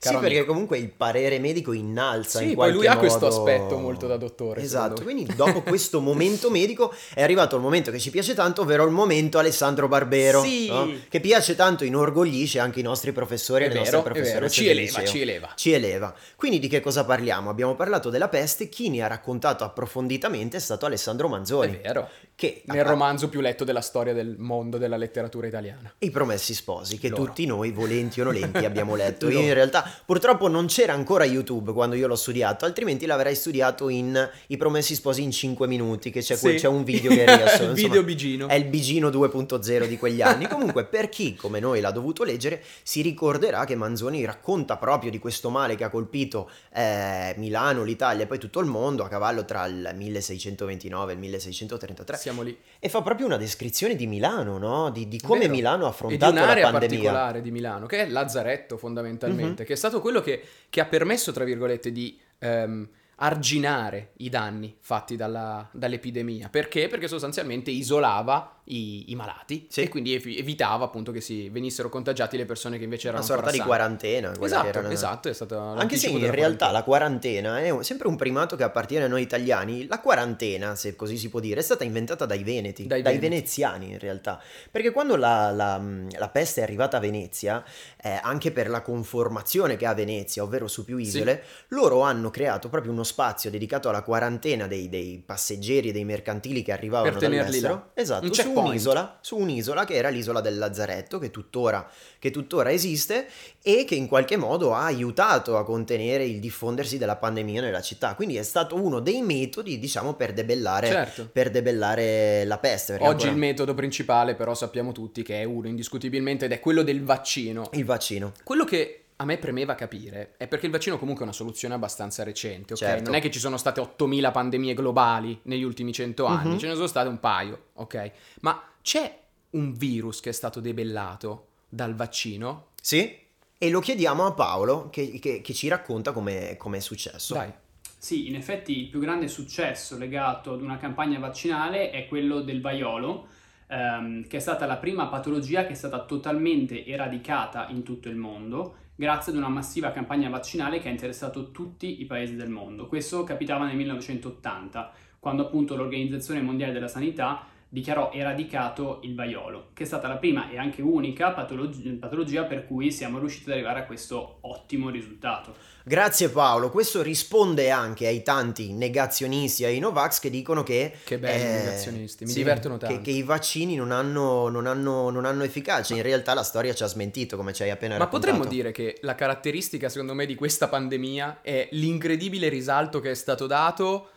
Sì, 0.00 0.10
caro 0.10 0.20
perché 0.20 0.36
amico. 0.36 0.52
comunque 0.52 0.78
il 0.78 0.90
parere 0.90 1.40
medico 1.40 1.72
innalza 1.72 2.38
Sì, 2.38 2.50
in 2.50 2.54
poi 2.54 2.70
lui 2.70 2.86
ha 2.86 2.94
modo... 2.94 3.00
questo 3.00 3.26
aspetto 3.26 3.78
molto 3.78 4.06
da 4.06 4.16
dottore, 4.16 4.60
Esatto, 4.62 5.02
quindi 5.02 5.26
dopo 5.34 5.60
questo 5.62 6.00
momento 6.00 6.50
medico 6.52 6.94
è 7.14 7.20
arrivato 7.20 7.56
il 7.56 7.62
momento 7.62 7.90
che 7.90 7.98
ci 7.98 8.10
piace 8.10 8.32
tanto, 8.32 8.60
ovvero 8.62 8.84
il 8.84 8.92
momento 8.92 9.38
Alessandro 9.38 9.88
Barbero, 9.88 10.40
Sì. 10.42 10.68
no? 10.68 10.88
che 11.08 11.18
piace 11.18 11.56
tanto, 11.56 11.82
inorgoglisce 11.82 12.60
anche 12.60 12.78
i 12.78 12.84
nostri 12.84 13.10
professori 13.10 13.64
e 13.64 13.66
È 13.66 13.72
le 13.72 13.80
vero, 13.82 13.96
nostre 13.96 14.10
è 14.10 14.14
professoresse 14.14 14.54
ci 14.54 14.68
eleva, 14.68 15.04
ci 15.04 15.20
eleva. 15.20 15.52
Ci 15.56 15.72
eleva. 15.72 16.14
Quindi 16.36 16.60
di 16.60 16.68
che 16.68 16.78
cosa 16.80 17.04
parliamo? 17.04 17.50
Abbiamo 17.50 17.74
parlato 17.74 18.08
della 18.08 18.28
peste, 18.28 18.68
chi 18.68 18.90
ne 18.90 19.02
ha 19.02 19.08
raccontato 19.08 19.64
approfonditamente 19.64 20.58
è 20.58 20.60
stato 20.60 20.86
Alessandro 20.86 21.26
È 21.26 21.30
Manzoni. 21.30 21.76
vero. 21.82 22.08
Che 22.38 22.62
Nel 22.66 22.84
romanzo 22.84 23.28
più 23.28 23.40
letto 23.40 23.64
della 23.64 23.80
storia 23.80 24.12
del 24.12 24.36
mondo 24.38 24.78
della 24.78 24.96
letteratura 24.96 25.48
italiana. 25.48 25.92
I 25.98 26.10
Promessi 26.12 26.54
Sposi, 26.54 26.96
che 26.96 27.08
Loro. 27.08 27.24
tutti 27.24 27.44
noi, 27.46 27.72
volenti 27.72 28.20
o 28.20 28.24
nolenti, 28.24 28.58
abbiamo 28.64 28.94
letto. 28.94 29.28
Io 29.28 29.40
in 29.40 29.52
realtà, 29.52 29.84
purtroppo 30.06 30.46
non 30.46 30.66
c'era 30.66 30.92
ancora 30.92 31.24
YouTube 31.24 31.72
quando 31.72 31.96
io 31.96 32.06
l'ho 32.06 32.14
studiato, 32.14 32.64
altrimenti 32.64 33.06
l'avrei 33.06 33.34
studiato 33.34 33.88
in 33.88 34.30
I 34.46 34.56
Promessi 34.56 34.94
Sposi 34.94 35.24
in 35.24 35.32
5 35.32 35.66
minuti, 35.66 36.10
che 36.10 36.20
c'è, 36.20 36.36
Sì. 36.36 36.40
quel- 36.42 36.60
c'è 36.60 36.68
un 36.68 36.84
video 36.84 37.10
che 37.10 37.24
riassume. 37.24 37.70
Il 37.70 37.74
video 37.74 38.04
bigino. 38.04 38.46
È 38.46 38.54
il 38.54 38.66
Bigino 38.66 39.08
2.0 39.10 39.86
di 39.88 39.98
quegli 39.98 40.22
anni. 40.22 40.46
Comunque, 40.46 40.84
per 40.84 41.08
chi 41.08 41.34
come 41.34 41.58
noi 41.58 41.80
l'ha 41.80 41.90
dovuto 41.90 42.22
leggere, 42.22 42.62
si 42.84 43.02
ricorderà 43.02 43.64
che 43.64 43.74
Manzoni 43.74 44.24
racconta 44.24 44.76
proprio 44.76 45.10
di 45.10 45.18
questo 45.18 45.50
male 45.50 45.74
che 45.74 45.82
ha 45.82 45.90
colpito 45.90 46.48
eh, 46.72 47.34
Milano, 47.36 47.82
l'Italia 47.82 48.22
e 48.22 48.26
poi 48.28 48.38
tutto 48.38 48.60
il 48.60 48.66
mondo 48.66 49.02
a 49.02 49.08
cavallo 49.08 49.44
tra 49.44 49.66
il 49.66 49.90
1629 49.92 51.10
e 51.10 51.14
il 51.14 51.20
1633. 51.20 52.26
Siamo 52.28 52.42
lì. 52.42 52.56
E 52.78 52.88
fa 52.88 53.02
proprio 53.02 53.26
una 53.26 53.36
descrizione 53.36 53.96
di 53.96 54.06
Milano, 54.06 54.58
no? 54.58 54.90
Di, 54.90 55.08
di 55.08 55.20
come 55.20 55.40
Vero. 55.40 55.52
Milano 55.52 55.84
ha 55.84 55.88
e 55.88 55.90
di 55.90 55.94
affrontato 55.94 56.34
la 56.34 56.42
un'area 56.42 56.70
pandemia. 56.70 56.88
particolare 56.88 57.40
di 57.40 57.50
Milano, 57.50 57.86
che 57.86 58.02
è 58.02 58.06
Lazzaretto 58.06 58.76
fondamentalmente, 58.76 59.64
che 59.64 59.72
è 59.72 59.76
stato 59.76 60.00
quello 60.00 60.20
che, 60.20 60.42
che 60.68 60.80
ha 60.80 60.84
permesso, 60.84 61.32
tra 61.32 61.44
virgolette, 61.44 61.90
di 61.90 62.18
ehm, 62.38 62.88
arginare 63.20 64.12
i 64.18 64.28
danni 64.28 64.76
fatti 64.80 65.16
dalla- 65.16 65.68
dall'epidemia. 65.72 66.48
Perché? 66.48 66.88
Perché 66.88 67.08
sostanzialmente 67.08 67.70
isolava 67.70 68.52
i, 68.70 69.10
i 69.10 69.14
malati 69.16 69.66
Sì. 69.70 69.80
e 69.82 69.88
quindi 69.88 70.14
evi- 70.14 70.38
evitava 70.38 70.84
appunto 70.84 71.10
che 71.10 71.20
si 71.20 71.48
venissero 71.48 71.88
contagiati 71.88 72.36
le 72.36 72.44
persone 72.44 72.76
che 72.78 72.84
invece 72.84 73.08
erano 73.08 73.24
Una 73.24 73.34
sorta 73.34 73.50
di 73.50 73.56
sane. 73.56 73.68
quarantena. 73.68 74.32
Esatto, 74.40 74.62
che 74.70 74.78
era- 74.78 74.90
esatto, 74.92 75.28
è 75.28 75.32
stato 75.32 75.58
Anche 75.58 75.96
se 75.96 76.08
in 76.08 76.20
della 76.20 76.32
realtà 76.32 76.70
la 76.70 76.82
quarantena 76.82 77.60
è 77.60 77.74
sempre 77.82 78.08
un 78.08 78.16
primato 78.16 78.56
che 78.56 78.62
appartiene 78.62 79.06
a 79.06 79.08
noi 79.08 79.22
italiani. 79.22 79.86
La 79.86 80.00
quarantena, 80.00 80.74
se 80.76 80.94
così 80.96 81.16
si 81.16 81.28
può 81.28 81.40
dire, 81.40 81.60
è 81.60 81.62
stata 81.62 81.82
inventata 81.84 82.24
dai 82.26 82.44
veneti, 82.44 82.86
Dai 82.86 83.02
dai, 83.02 83.14
veneti. 83.14 83.34
veneziani 83.34 83.90
in 83.92 83.98
realtà. 83.98 84.40
Perché 84.70 84.90
quando 84.92 85.16
la, 85.16 85.50
la- 85.50 85.82
la 86.18 86.28
peste 86.28 86.60
è 86.60 86.62
arrivata 86.62 86.98
a 86.98 87.00
Venezia, 87.00 87.64
eh, 88.00 88.20
anche 88.22 88.52
per 88.52 88.68
la 88.68 88.82
conformazione 88.82 89.76
che 89.76 89.86
ha 89.86 89.94
Venezia, 89.94 90.42
ovvero 90.42 90.68
su 90.68 90.84
più 90.84 90.98
isole, 90.98 91.42
loro 91.68 92.02
hanno 92.02 92.30
creato 92.30 92.68
proprio 92.68 92.92
uno 92.92 93.02
spazio 93.08 93.50
dedicato 93.50 93.88
alla 93.88 94.02
quarantena 94.02 94.66
dei, 94.68 94.88
dei 94.88 95.20
passeggeri 95.24 95.88
e 95.88 95.92
dei 95.92 96.04
mercantili 96.04 96.62
che 96.62 96.70
arrivavano 96.72 97.18
Per 97.18 97.28
dall'estero. 97.28 97.74
là. 97.74 97.90
Esatto, 97.94 98.26
Un 98.26 98.32
su 98.34 98.50
un'isola, 98.52 99.18
su 99.20 99.36
un'isola 99.36 99.84
che 99.84 99.94
era 99.94 100.08
l'isola 100.10 100.40
del 100.40 100.58
Lazzaretto, 100.58 101.18
che 101.18 101.30
tuttora, 101.30 101.88
che 102.18 102.30
tuttora 102.30 102.70
esiste 102.70 103.26
e 103.62 103.84
che 103.84 103.94
in 103.96 104.06
qualche 104.06 104.36
modo 104.36 104.74
ha 104.74 104.84
aiutato 104.84 105.56
a 105.56 105.64
contenere 105.64 106.24
il 106.24 106.38
diffondersi 106.38 106.98
della 106.98 107.16
pandemia 107.16 107.60
nella 107.60 107.80
città. 107.82 108.14
Quindi 108.14 108.36
è 108.36 108.42
stato 108.42 108.76
uno 108.76 109.00
dei 109.00 109.22
metodi, 109.22 109.78
diciamo, 109.78 110.14
per 110.14 110.32
debellare, 110.32 110.86
Certo. 110.86 111.28
per 111.32 111.50
debellare 111.50 112.44
la 112.44 112.58
peste. 112.58 112.94
Oggi 112.94 113.04
ancora- 113.04 113.30
il 113.30 113.36
metodo 113.36 113.74
principale 113.74 114.34
però 114.34 114.54
sappiamo 114.54 114.92
tutti 114.92 115.22
che 115.22 115.40
è 115.40 115.44
uno 115.44 115.68
indiscutibilmente 115.68 116.44
ed 116.44 116.52
è 116.52 116.60
quello 116.60 116.82
del 116.82 117.02
vaccino. 117.02 117.68
il 117.72 117.84
vaccino. 117.84 118.32
Quello 118.44 118.64
che 118.64 119.04
a 119.20 119.24
me 119.24 119.36
premeva 119.38 119.74
capire 119.74 120.34
è 120.36 120.46
perché 120.46 120.66
il 120.66 120.72
vaccino 120.72 120.96
comunque 120.98 121.22
è 121.24 121.26
una 121.26 121.34
soluzione 121.36 121.74
abbastanza 121.74 122.22
recente, 122.22 122.74
ok? 122.74 122.78
Certo. 122.78 123.04
Non 123.04 123.14
è 123.14 123.20
che 123.20 123.30
ci 123.32 123.40
sono 123.40 123.56
state 123.56 123.80
8000 123.80 124.30
pandemie 124.30 124.74
globali 124.74 125.40
negli 125.44 125.64
ultimi 125.64 125.92
100 125.92 126.24
anni, 126.26 126.50
Mhm. 126.52 126.58
ce 126.58 126.66
ne 126.68 126.74
sono 126.74 126.86
state 126.86 127.08
un 127.08 127.18
paio, 127.18 127.62
ok? 127.74 128.12
Ma 128.42 128.62
c'è 128.80 129.18
un 129.50 129.72
virus 129.72 130.20
che 130.20 130.30
è 130.30 130.32
stato 130.32 130.60
debellato 130.60 131.46
dal 131.68 131.94
vaccino? 131.96 132.68
Sì? 132.80 133.18
E 133.58 133.70
lo 133.70 133.80
chiediamo 133.80 134.24
a 134.24 134.32
Paolo 134.34 134.88
che, 134.88 135.18
che- 135.18 135.40
che 135.40 135.52
ci 135.52 135.66
racconta 135.66 136.12
come 136.12 136.56
è 136.56 136.80
successo. 136.80 137.34
Dai. 137.34 137.52
Sì, 138.00 138.28
in 138.28 138.36
effetti 138.36 138.78
il 138.82 138.86
più 138.88 139.00
grande 139.00 139.26
successo 139.26 139.98
legato 139.98 140.52
ad 140.52 140.62
una 140.62 140.76
campagna 140.76 141.18
vaccinale 141.18 141.90
è 141.90 142.06
quello 142.06 142.40
del 142.42 142.60
vaiolo, 142.60 143.26
ehm, 143.68 144.26
che 144.26 144.38
è 144.38 144.40
stata 144.40 144.66
la 144.66 144.76
prima 144.76 145.06
patologia 145.06 145.64
che 145.64 145.72
è 145.72 145.76
stata 145.76 146.04
totalmente 146.04 146.84
eradicata 146.84 147.68
in 147.68 147.82
tutto 147.82 148.08
il 148.08 148.16
mondo 148.16 148.76
grazie 148.94 149.30
ad 149.30 149.38
una 149.38 149.48
massiva 149.48 149.92
campagna 149.92 150.28
vaccinale 150.28 150.80
che 150.80 150.88
ha 150.88 150.90
interessato 150.90 151.52
tutti 151.52 152.00
i 152.00 152.04
paesi 152.04 152.34
del 152.34 152.48
mondo. 152.48 152.88
Questo 152.88 153.22
capitava 153.22 153.64
nel 153.64 153.76
1980, 153.76 154.90
quando 155.20 155.42
appunto 155.44 155.76
l'Organizzazione 155.76 156.42
Mondiale 156.42 156.72
della 156.72 156.88
Sanità 156.88 157.46
dichiarò 157.70 158.10
eradicato 158.14 159.00
il 159.02 159.14
vaiolo, 159.14 159.68
che 159.74 159.82
è 159.82 159.86
stata 159.86 160.08
la 160.08 160.16
prima 160.16 160.50
e 160.50 160.56
anche 160.58 160.80
unica 160.80 161.32
patolog- 161.32 161.98
patologia 161.98 162.44
per 162.44 162.66
cui 162.66 162.90
siamo 162.90 163.18
riusciti 163.18 163.50
ad 163.50 163.56
arrivare 163.56 163.80
a 163.80 163.84
questo 163.84 164.38
ottimo 164.42 164.88
risultato. 164.88 165.54
Grazie 165.84 166.28
Paolo, 166.28 166.70
questo 166.70 167.00
risponde 167.02 167.70
anche 167.70 168.06
ai 168.06 168.22
tanti 168.22 168.72
negazionisti 168.74 169.62
e 169.62 169.66
ai 169.66 169.78
Novax 169.78 170.18
che 170.20 170.28
dicono 170.28 170.62
che... 170.62 170.92
Che 171.02 171.18
belli 171.18 171.42
eh, 171.42 171.52
negazionisti, 171.64 172.24
mi 172.24 172.30
sì, 172.30 172.36
divertono 172.38 172.76
che- 172.76 172.86
tanto. 172.86 173.02
Che, 173.02 173.10
i 173.10 173.22
vaccini 173.22 173.74
non 173.74 173.90
hanno, 173.90 174.48
non 174.48 174.66
hanno- 174.66 175.08
non 175.10 175.24
hanno 175.24 175.44
efficacia, 175.44 175.94
in 175.94 176.02
realtà 176.02 176.34
la 176.34 176.42
storia 176.42 176.74
ci 176.74 176.82
ha 176.82 176.86
smentito 176.86 177.36
come 177.36 177.52
ci 177.54 177.62
hai 177.62 177.70
appena 177.70 177.96
Ma 177.96 178.04
raccontato. 178.04 178.32
potremmo 178.32 178.50
dire 178.54 178.70
che 178.72 178.98
la 179.00 179.14
caratteristica, 179.14 179.88
secondo 179.88 180.12
me, 180.14 180.26
di 180.26 180.34
questa 180.34 180.68
pandemia 180.68 181.38
è 181.42 181.68
l'incredibile 181.72 182.48
risalto 182.48 183.00
che 183.00 183.10
è 183.12 183.14
stato 183.14 183.46
dato, 183.46 184.08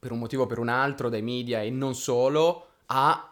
per 0.00 0.10
un 0.12 0.18
motivo 0.18 0.42
o 0.42 0.46
per 0.46 0.58
un 0.58 0.68
altro, 0.68 1.08
dai 1.08 1.22
media 1.22 1.60
e 1.62 1.70
non 1.70 1.94
solo, 1.94 2.66
alle 2.86 3.28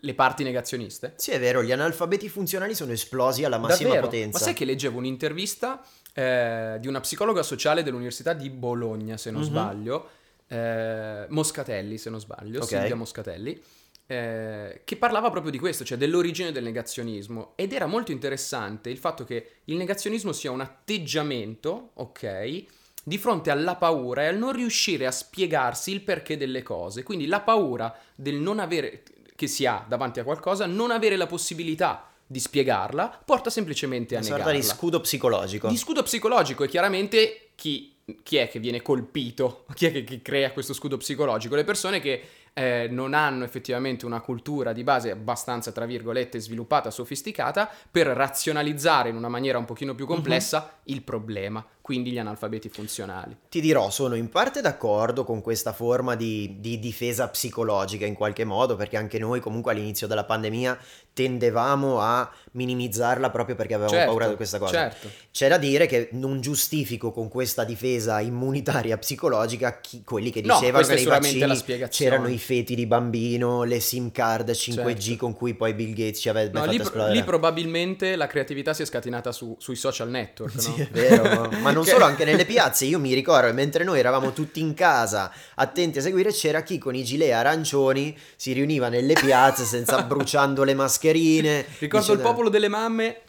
le 0.00 0.14
parti 0.14 0.42
negazioniste. 0.44 1.14
Sì, 1.16 1.32
è 1.32 1.38
vero, 1.40 1.62
gli 1.62 1.72
analfabeti 1.72 2.28
funzionali 2.28 2.74
sono 2.74 2.92
esplosi 2.92 3.44
alla 3.44 3.58
massima 3.58 3.88
Davvero? 3.90 4.06
potenza. 4.08 4.38
Ma 4.38 4.44
sai 4.44 4.54
che 4.54 4.64
leggevo 4.64 4.98
un'intervista 4.98 5.82
eh, 6.14 6.76
di 6.80 6.88
una 6.88 7.00
psicologa 7.00 7.42
sociale 7.42 7.82
dell'Università 7.82 8.32
di 8.32 8.48
Bologna, 8.50 9.16
se 9.16 9.30
non 9.30 9.42
Mhm. 9.42 9.46
sbaglio, 9.48 10.08
eh, 10.48 11.26
Moscatelli, 11.28 11.98
se 11.98 12.08
non 12.08 12.20
sbaglio, 12.20 12.60
Ok. 12.60 12.68
Silvia 12.68 12.94
Moscatelli, 12.94 13.60
eh, 14.06 14.82
che 14.84 14.96
parlava 14.96 15.30
proprio 15.30 15.50
di 15.50 15.58
questo, 15.58 15.84
cioè 15.84 15.98
dell'origine 15.98 16.52
del 16.52 16.62
negazionismo. 16.62 17.52
Ed 17.56 17.72
era 17.72 17.86
molto 17.86 18.12
interessante 18.12 18.88
il 18.90 18.98
fatto 18.98 19.24
che 19.24 19.46
il 19.64 19.76
negazionismo 19.76 20.30
sia 20.32 20.52
un 20.52 20.60
atteggiamento, 20.60 21.90
ok? 21.94 22.64
Di 23.08 23.18
fronte 23.18 23.52
alla 23.52 23.76
paura 23.76 24.22
e 24.22 24.26
al 24.26 24.36
non 24.36 24.50
riuscire 24.50 25.06
a 25.06 25.12
spiegarsi 25.12 25.92
il 25.92 26.00
perché 26.00 26.36
delle 26.36 26.64
cose. 26.64 27.04
Quindi 27.04 27.26
la 27.28 27.38
paura 27.40 27.96
del 28.16 28.34
non 28.34 28.58
avere, 28.58 29.04
che 29.36 29.46
si 29.46 29.64
ha 29.64 29.84
davanti 29.86 30.18
a 30.18 30.24
qualcosa, 30.24 30.66
non 30.66 30.90
avere 30.90 31.14
la 31.14 31.28
possibilità 31.28 32.10
di 32.26 32.40
spiegarla, 32.40 33.22
porta 33.24 33.48
semplicemente 33.48 34.16
a 34.16 34.18
Una 34.18 34.26
sorta 34.26 34.46
negarla. 34.46 34.60
di 34.60 34.66
scudo 34.66 35.00
psicologico. 35.00 35.68
Di 35.68 35.76
scudo 35.76 36.02
psicologico 36.02 36.64
e 36.64 36.68
chiaramente 36.68 37.50
chi, 37.54 37.94
chi 38.24 38.38
è 38.38 38.48
che 38.48 38.58
viene 38.58 38.82
colpito? 38.82 39.66
Chi 39.74 39.86
è 39.86 39.92
che, 39.92 40.02
che 40.02 40.20
crea 40.20 40.50
questo 40.50 40.72
scudo 40.74 40.96
psicologico? 40.96 41.54
Le 41.54 41.62
persone 41.62 42.00
che 42.00 42.22
eh, 42.58 42.88
non 42.90 43.12
hanno 43.12 43.44
effettivamente 43.44 44.06
una 44.06 44.22
cultura 44.22 44.72
di 44.72 44.82
base 44.82 45.10
abbastanza, 45.10 45.72
tra 45.72 45.84
virgolette, 45.84 46.40
sviluppata, 46.40 46.90
sofisticata, 46.90 47.70
per 47.90 48.06
razionalizzare 48.06 49.10
in 49.10 49.16
una 49.16 49.28
maniera 49.28 49.58
un 49.58 49.66
pochino 49.66 49.94
più 49.94 50.06
complessa 50.06 50.78
il 50.84 51.02
problema, 51.02 51.62
quindi 51.82 52.12
gli 52.12 52.18
analfabeti 52.18 52.70
funzionali. 52.70 53.36
Ti 53.50 53.60
dirò, 53.60 53.90
sono 53.90 54.14
in 54.14 54.30
parte 54.30 54.62
d'accordo 54.62 55.24
con 55.24 55.42
questa 55.42 55.74
forma 55.74 56.16
di, 56.16 56.56
di 56.58 56.78
difesa 56.78 57.28
psicologica 57.28 58.06
in 58.06 58.14
qualche 58.14 58.44
modo, 58.44 58.74
perché 58.74 58.96
anche 58.96 59.18
noi 59.18 59.40
comunque 59.40 59.72
all'inizio 59.72 60.06
della 60.06 60.24
pandemia 60.24 60.78
tendevamo 61.12 62.00
a 62.00 62.30
minimizzarla 62.52 63.30
proprio 63.30 63.54
perché 63.54 63.74
avevamo 63.74 63.96
Certo, 63.96 64.10
paura 64.10 64.28
di 64.28 64.36
questa 64.36 64.58
cosa. 64.58 64.72
Certo. 64.72 65.10
C'è 65.30 65.48
da 65.48 65.58
dire 65.58 65.86
che 65.86 66.08
non 66.12 66.40
giustifico 66.40 67.10
con 67.10 67.28
questa 67.28 67.64
difesa 67.64 68.20
immunitaria 68.20 68.96
psicologica 68.98 69.80
chi- 69.80 70.02
quelli 70.04 70.30
che 70.30 70.42
No, 70.42 70.54
dicevano 70.54 70.84
questa 70.84 71.18
che 71.18 71.30
nei 71.30 71.46
vaccini 71.46 71.88
c'erano 71.88 72.28
i 72.28 72.38
feti 72.46 72.76
di 72.76 72.86
bambino, 72.86 73.64
le 73.64 73.80
SIM 73.80 74.12
card 74.12 74.48
5G 74.50 74.98
Certo. 74.98 75.16
con 75.16 75.34
cui 75.34 75.54
poi 75.54 75.74
Bill 75.74 75.90
Gates 75.94 76.20
ci 76.20 76.28
avrebbe 76.28 76.52
No, 76.52 76.60
fatto 76.60 76.70
lì, 76.70 76.80
esplodere. 76.80 77.14
lì 77.14 77.24
probabilmente 77.24 78.14
la 78.14 78.28
creatività 78.28 78.72
si 78.72 78.82
è 78.82 78.84
scatenata 78.84 79.32
su- 79.32 79.56
sui 79.58 79.74
social 79.74 80.08
network, 80.08 80.54
no? 80.54 80.60
Sì, 80.60 80.80
è 80.80 80.88
vero, 80.92 81.50
ma, 81.60 81.72
non 81.72 81.82
Che- 81.82 81.90
solo, 81.90 82.04
anche 82.04 82.24
nelle 82.24 82.44
piazze. 82.44 82.84
Io 82.84 83.00
mi 83.00 83.12
ricordo, 83.14 83.52
mentre 83.52 83.82
noi 83.82 83.98
eravamo 83.98 84.32
tutti 84.32 84.60
in 84.60 84.74
casa, 84.74 85.32
attenti 85.56 85.98
a 85.98 86.02
seguire, 86.02 86.30
c'era 86.30 86.62
chi 86.62 86.78
con 86.78 86.94
i 86.94 87.02
gilet 87.02 87.32
arancioni 87.32 88.16
si 88.36 88.52
riuniva 88.52 88.88
nelle 88.88 89.14
piazze 89.14 89.64
senza 89.64 90.02
bruciando 90.02 90.62
le 90.62 90.74
mascherine. 90.74 91.64
Ricordo 91.80 91.96
il 92.12 92.12
dicendo- 92.18 92.22
popolo 92.22 92.48
delle 92.48 92.68
mamme 92.68 93.20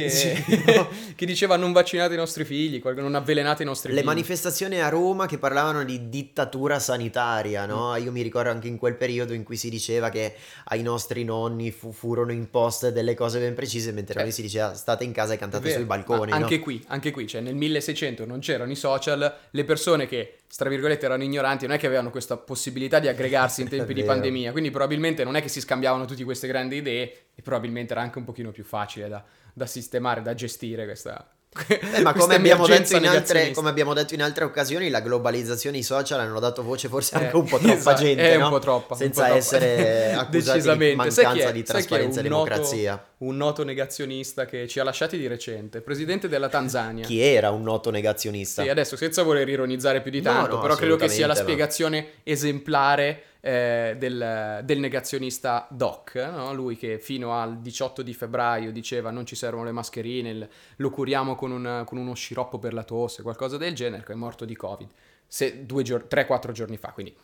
che, 0.00 0.10
Sì. 0.16 0.34
che 1.16 1.26
diceva 1.26 1.56
non 1.56 1.72
vaccinate 1.72 2.14
i 2.14 2.16
nostri 2.16 2.44
figli, 2.44 2.80
non 2.96 3.14
avvelenate 3.14 3.62
i 3.62 3.66
nostri 3.66 3.90
Le 3.92 3.98
figli. 3.98 4.06
manifestazioni 4.06 4.80
a 4.80 4.88
Roma 4.88 5.26
che 5.26 5.38
parlavano 5.38 5.84
di 5.84 6.08
dittatura 6.08 6.78
sanitaria, 6.78 7.66
no? 7.66 7.92
Mm. 7.98 8.04
Io 8.04 8.12
mi 8.12 8.22
ricordo 8.22 8.50
anche 8.50 8.68
in 8.68 8.76
quel 8.78 8.94
periodo 8.96 9.32
in 9.32 9.42
cui 9.42 9.56
si 9.56 9.70
diceva 9.70 10.08
che 10.08 10.34
ai 10.66 10.82
nostri 10.82 11.24
nonni 11.24 11.70
fu- 11.70 11.92
furono 11.92 12.32
imposte 12.32 12.92
delle 12.92 13.14
cose 13.14 13.38
ben 13.38 13.54
precise, 13.54 13.92
mentre 13.92 14.20
Eh. 14.20 14.22
noi 14.22 14.32
si 14.32 14.42
diceva 14.42 14.74
state 14.74 15.04
in 15.04 15.12
casa 15.12 15.32
e 15.34 15.36
cantate 15.38 15.72
sui 15.72 15.84
balconi. 15.84 16.30
ma 16.30 16.38
no? 16.38 16.44
anche 16.44 16.58
qui, 16.58 16.82
anche 16.88 17.10
qui, 17.10 17.26
cioè 17.26 17.40
nel 17.40 17.54
1600 17.54 18.24
non 18.26 18.40
c'erano 18.40 18.70
i 18.70 18.76
social, 18.76 19.34
le 19.50 19.64
persone 19.64 20.06
che, 20.06 20.36
tra 20.56 20.68
virgolette, 20.68 21.04
erano 21.06 21.22
ignoranti, 21.24 21.66
non 21.66 21.76
è 21.76 21.78
che 21.78 21.86
avevano 21.86 22.10
questa 22.10 22.36
possibilità 22.36 22.98
di 22.98 23.08
aggregarsi 23.08 23.62
in 23.62 23.68
tempi 23.70 23.94
di 23.94 24.02
pandemia, 24.02 24.52
quindi 24.52 24.70
probabilmente 24.70 25.24
non 25.24 25.36
è 25.36 25.42
che 25.42 25.48
si 25.48 25.60
scambiavano 25.60 26.04
tutte 26.04 26.24
queste 26.24 26.46
grandi 26.46 26.76
idee 26.76 27.12
e 27.34 27.42
probabilmente 27.42 27.92
era 27.92 28.02
anche 28.02 28.18
un 28.18 28.24
pochino 28.24 28.50
più 28.50 28.64
facile 28.64 29.08
da, 29.08 29.24
da 29.56 29.64
sistemare, 29.66 30.20
da 30.20 30.34
gestire 30.34 30.84
questa, 30.84 31.30
Eh, 31.66 32.02
ma 32.02 32.12
come 32.12 32.34
abbiamo, 32.34 32.66
detto 32.66 32.94
in 32.94 33.06
altre, 33.06 33.52
come 33.52 33.70
abbiamo 33.70 33.94
detto 33.94 34.12
in 34.12 34.22
altre 34.22 34.44
occasioni, 34.44 34.90
la 34.90 35.00
globalizzazione 35.00 35.78
i 35.78 35.82
social 35.82 36.20
hanno 36.20 36.38
dato 36.38 36.62
voce 36.62 36.88
forse 36.88 37.14
anche 37.14 37.30
Eh, 37.30 37.36
un 37.36 37.46
po' 37.46 37.56
troppa 37.56 37.72
esatto, 37.72 38.02
gente, 38.02 38.30
è 38.30 38.36
no? 38.36 38.44
un 38.44 38.50
po' 38.50 38.58
troppa, 38.58 38.94
senza 38.94 39.22
po' 39.22 39.26
troppa. 39.28 39.38
essere 39.40 40.12
accusati 40.20 40.60
di 40.76 40.94
mancanza 40.94 41.50
di 41.50 41.62
trasparenza 41.62 42.20
e 42.20 42.24
un 42.24 42.28
noto- 42.28 42.44
democrazia. 42.44 43.04
Un 43.18 43.36
noto 43.38 43.64
negazionista 43.64 44.44
che 44.44 44.68
ci 44.68 44.78
ha 44.80 44.84
lasciati 44.84 45.16
di 45.16 45.26
recente, 45.26 45.80
presidente 45.80 46.28
della 46.28 46.50
Tanzania. 46.50 47.06
Chi 47.06 47.22
era 47.22 47.50
un 47.50 47.62
noto 47.62 47.90
negazionista? 47.90 48.60
Sì, 48.60 48.68
adesso 48.68 48.94
senza 48.94 49.22
voler 49.22 49.48
ironizzare 49.48 50.02
più 50.02 50.10
di 50.10 50.20
No, 50.20 50.30
tanto, 50.30 50.56
no, 50.56 50.60
però 50.60 50.74
credo 50.74 50.96
che 50.96 51.08
sia 51.08 51.26
la 51.26 51.34
spiegazione 51.34 52.08
esemplare 52.24 53.22
eh, 53.46 53.94
del, 53.96 54.60
del 54.64 54.78
negazionista 54.80 55.68
Doc, 55.70 56.14
no? 56.16 56.52
lui 56.52 56.76
che 56.76 56.98
fino 56.98 57.32
al 57.38 57.60
18 57.60 58.02
di 58.02 58.12
febbraio 58.12 58.72
diceva 58.72 59.10
non 59.10 59.24
ci 59.24 59.36
servono 59.36 59.64
le 59.64 59.72
mascherine, 59.72 60.30
il- 60.30 60.48
lo 60.76 60.90
curiamo 60.90 61.36
con, 61.36 61.52
un- 61.52 61.84
con 61.86 61.98
uno 61.98 62.14
sciroppo 62.14 62.58
per 62.58 62.74
la 62.74 62.82
tosse, 62.82 63.22
qualcosa 63.22 63.56
del 63.56 63.74
genere, 63.74 64.02
che 64.02 64.12
è 64.12 64.16
morto 64.16 64.44
di 64.44 64.56
Covid, 64.56 64.88
se, 65.26 65.64
due 65.64 65.82
gior- 65.84 66.06
3-4 66.08 66.50
giorni 66.52 66.76
fa, 66.76 66.90
quindi... 66.90 67.14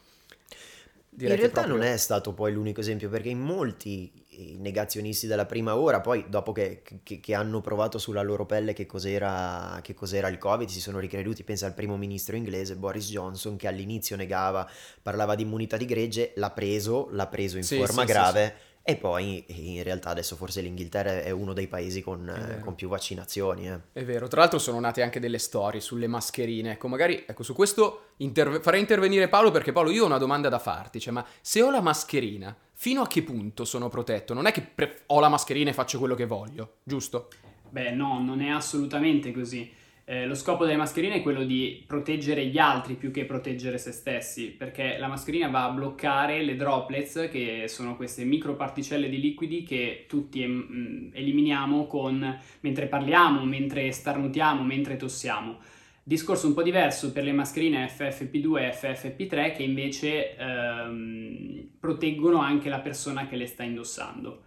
direi 1.14 1.34
in 1.34 1.40
realtà 1.40 1.62
proprio- 1.62 1.74
non 1.74 1.82
è 1.82 1.96
stato 1.96 2.32
poi 2.32 2.52
l'unico 2.52 2.80
esempio, 2.80 3.08
perché 3.08 3.28
in 3.28 3.38
molti 3.40 4.10
i 4.34 4.56
negazionisti 4.58 5.26
della 5.26 5.44
prima 5.46 5.76
ora, 5.76 6.00
poi 6.00 6.24
dopo 6.28 6.52
che, 6.52 6.82
che- 7.02 7.20
che 7.20 7.34
hanno 7.34 7.60
provato 7.60 7.98
sulla 7.98 8.22
loro 8.22 8.46
pelle 8.46 8.72
che 8.72 8.86
cos'era, 8.86 9.78
che 9.82 9.94
cos'era 9.94 10.28
il 10.28 10.38
Covid, 10.38 10.68
si 10.68 10.80
sono 10.80 10.98
ricreduti, 10.98 11.44
pensa 11.44 11.66
al 11.66 11.74
primo 11.74 11.96
ministro 11.96 12.34
inglese 12.36 12.76
Boris 12.76 13.10
Johnson, 13.10 13.56
che 13.56 13.68
all'inizio 13.68 14.16
negava, 14.16 14.68
parlava 15.02 15.34
di 15.34 15.42
immunità 15.42 15.76
di 15.76 15.84
gregge, 15.84 16.32
l'ha 16.36 16.50
preso, 16.50 17.08
l'ha 17.10 17.26
preso 17.26 17.58
in 17.58 17.64
Sì, 17.64 17.76
forma 17.76 18.02
sì, 18.02 18.06
sì, 18.06 18.12
grave. 18.12 18.54
E 18.84 18.96
poi 18.96 19.44
in 19.46 19.82
realtà 19.84 20.10
adesso 20.10 20.34
forse 20.34 20.60
l'Inghilterra 20.60 21.22
è 21.22 21.30
uno 21.30 21.52
dei 21.52 21.68
paesi 21.68 22.02
con, 22.02 22.60
con 22.64 22.74
più 22.74 22.88
vaccinazioni. 22.88 23.68
eh. 23.68 23.78
È 23.92 24.04
vero, 24.04 24.26
tra 24.26 24.40
l'altro 24.40 24.58
sono 24.58 24.80
nate 24.80 25.02
anche 25.02 25.20
delle 25.20 25.38
storie 25.38 25.80
sulle 25.80 26.08
mascherine. 26.08 26.72
Ecco, 26.72 26.88
magari 26.88 27.24
ecco, 27.26 27.44
su 27.44 27.54
questo 27.54 28.06
interve- 28.18 28.60
farei 28.60 28.80
intervenire 28.80 29.28
Paolo 29.28 29.52
perché 29.52 29.70
Paolo, 29.70 29.90
io 29.90 30.02
ho 30.02 30.06
una 30.06 30.18
domanda 30.18 30.48
da 30.48 30.58
farti, 30.58 30.98
cioè, 30.98 31.12
ma 31.12 31.24
se 31.40 31.62
ho 31.62 31.70
la 31.70 31.80
mascherina, 31.80 32.56
fino 32.72 33.02
a 33.02 33.06
che 33.06 33.22
punto 33.22 33.64
sono 33.64 33.88
protetto? 33.88 34.34
Non 34.34 34.46
è 34.46 34.52
che 34.52 34.62
pre- 34.62 35.02
ho 35.06 35.20
la 35.20 35.28
mascherina 35.28 35.70
e 35.70 35.74
faccio 35.74 35.98
quello 35.98 36.16
che 36.16 36.26
voglio, 36.26 36.78
giusto? 36.82 37.28
Beh, 37.68 37.92
no, 37.92 38.20
non 38.20 38.40
è 38.42 38.50
assolutamente 38.50 39.30
così. 39.30 39.70
Eh, 40.12 40.26
lo 40.26 40.34
scopo 40.34 40.66
delle 40.66 40.76
mascherine 40.76 41.14
è 41.14 41.22
quello 41.22 41.42
di 41.42 41.82
proteggere 41.86 42.44
gli 42.44 42.58
altri 42.58 42.96
più 42.96 43.10
che 43.10 43.24
proteggere 43.24 43.78
se 43.78 43.92
stessi, 43.92 44.48
perché 44.48 44.98
la 44.98 45.06
mascherina 45.06 45.48
va 45.48 45.64
a 45.64 45.70
bloccare 45.70 46.42
le 46.42 46.54
droplets, 46.54 47.30
che 47.30 47.64
sono 47.68 47.96
queste 47.96 48.22
microparticelle 48.24 49.08
di 49.08 49.18
liquidi 49.18 49.62
che 49.62 50.04
tutti 50.06 50.42
em- 50.42 50.68
mm, 50.70 51.08
eliminiamo 51.14 51.86
con- 51.86 52.38
mentre 52.60 52.88
parliamo, 52.88 53.42
mentre 53.46 53.90
starnutiamo, 53.90 54.62
mentre 54.62 54.96
tossiamo. 54.96 55.60
Discorso 56.02 56.46
un 56.46 56.52
po' 56.52 56.62
diverso 56.62 57.10
per 57.10 57.24
le 57.24 57.32
mascherine 57.32 57.88
FFP2 57.88 58.58
e 58.58 58.72
FFP3 58.72 59.54
che 59.54 59.62
invece 59.62 60.36
ehm, 60.36 61.68
proteggono 61.80 62.38
anche 62.38 62.68
la 62.68 62.80
persona 62.80 63.26
che 63.26 63.36
le 63.36 63.46
sta 63.46 63.62
indossando. 63.62 64.42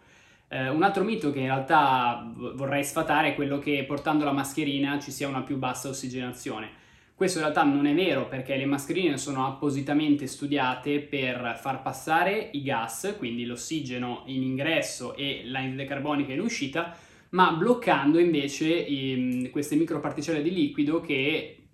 Eh, 0.56 0.70
un 0.70 0.84
altro 0.84 1.04
mito 1.04 1.34
che 1.34 1.40
in 1.40 1.48
realtà 1.48 2.32
vorrei 2.34 2.86
sfatare 2.86 3.30
è 3.30 3.36
quello 3.36 3.60
che 3.60 3.84
portando 3.86 4.24
la 4.24 4.32
mascherina 4.32 4.98
ci 5.00 5.12
sia 5.12 5.28
una 5.28 5.42
più 5.42 5.58
bassa 5.58 5.90
ossigenazione. 5.90 6.70
Questo 7.14 7.40
in 7.40 7.44
realtà 7.44 7.64
non 7.64 7.86
è 7.86 7.94
vero 7.94 8.30
perché 8.30 8.56
le 8.56 8.66
mascherine 8.66 9.18
sono 9.18 9.46
appositamente 9.46 10.28
studiate 10.28 11.02
per 11.02 11.60
far 11.62 11.82
passare 11.82 12.52
i 12.54 12.64
gas, 12.64 13.16
quindi 13.18 13.46
l'ossigeno 13.46 14.24
in 14.28 14.44
ingresso 14.44 15.14
e 15.18 15.42
l'anidride 15.44 15.84
carbonica 15.84 16.32
in 16.32 16.40
uscita, 16.40 16.96
ma 17.32 17.52
bloccando 17.52 18.18
invece 18.18 18.70
i- 18.70 19.50
queste 19.52 19.76
microparticelle 19.76 20.42
di 20.42 20.54
liquido 20.54 21.02
che 21.02 21.68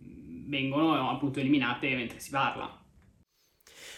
vengono 0.47 1.07
appunto 1.11 1.39
eliminate 1.39 1.93
mentre 1.93 2.19
si 2.19 2.31
parla. 2.31 2.80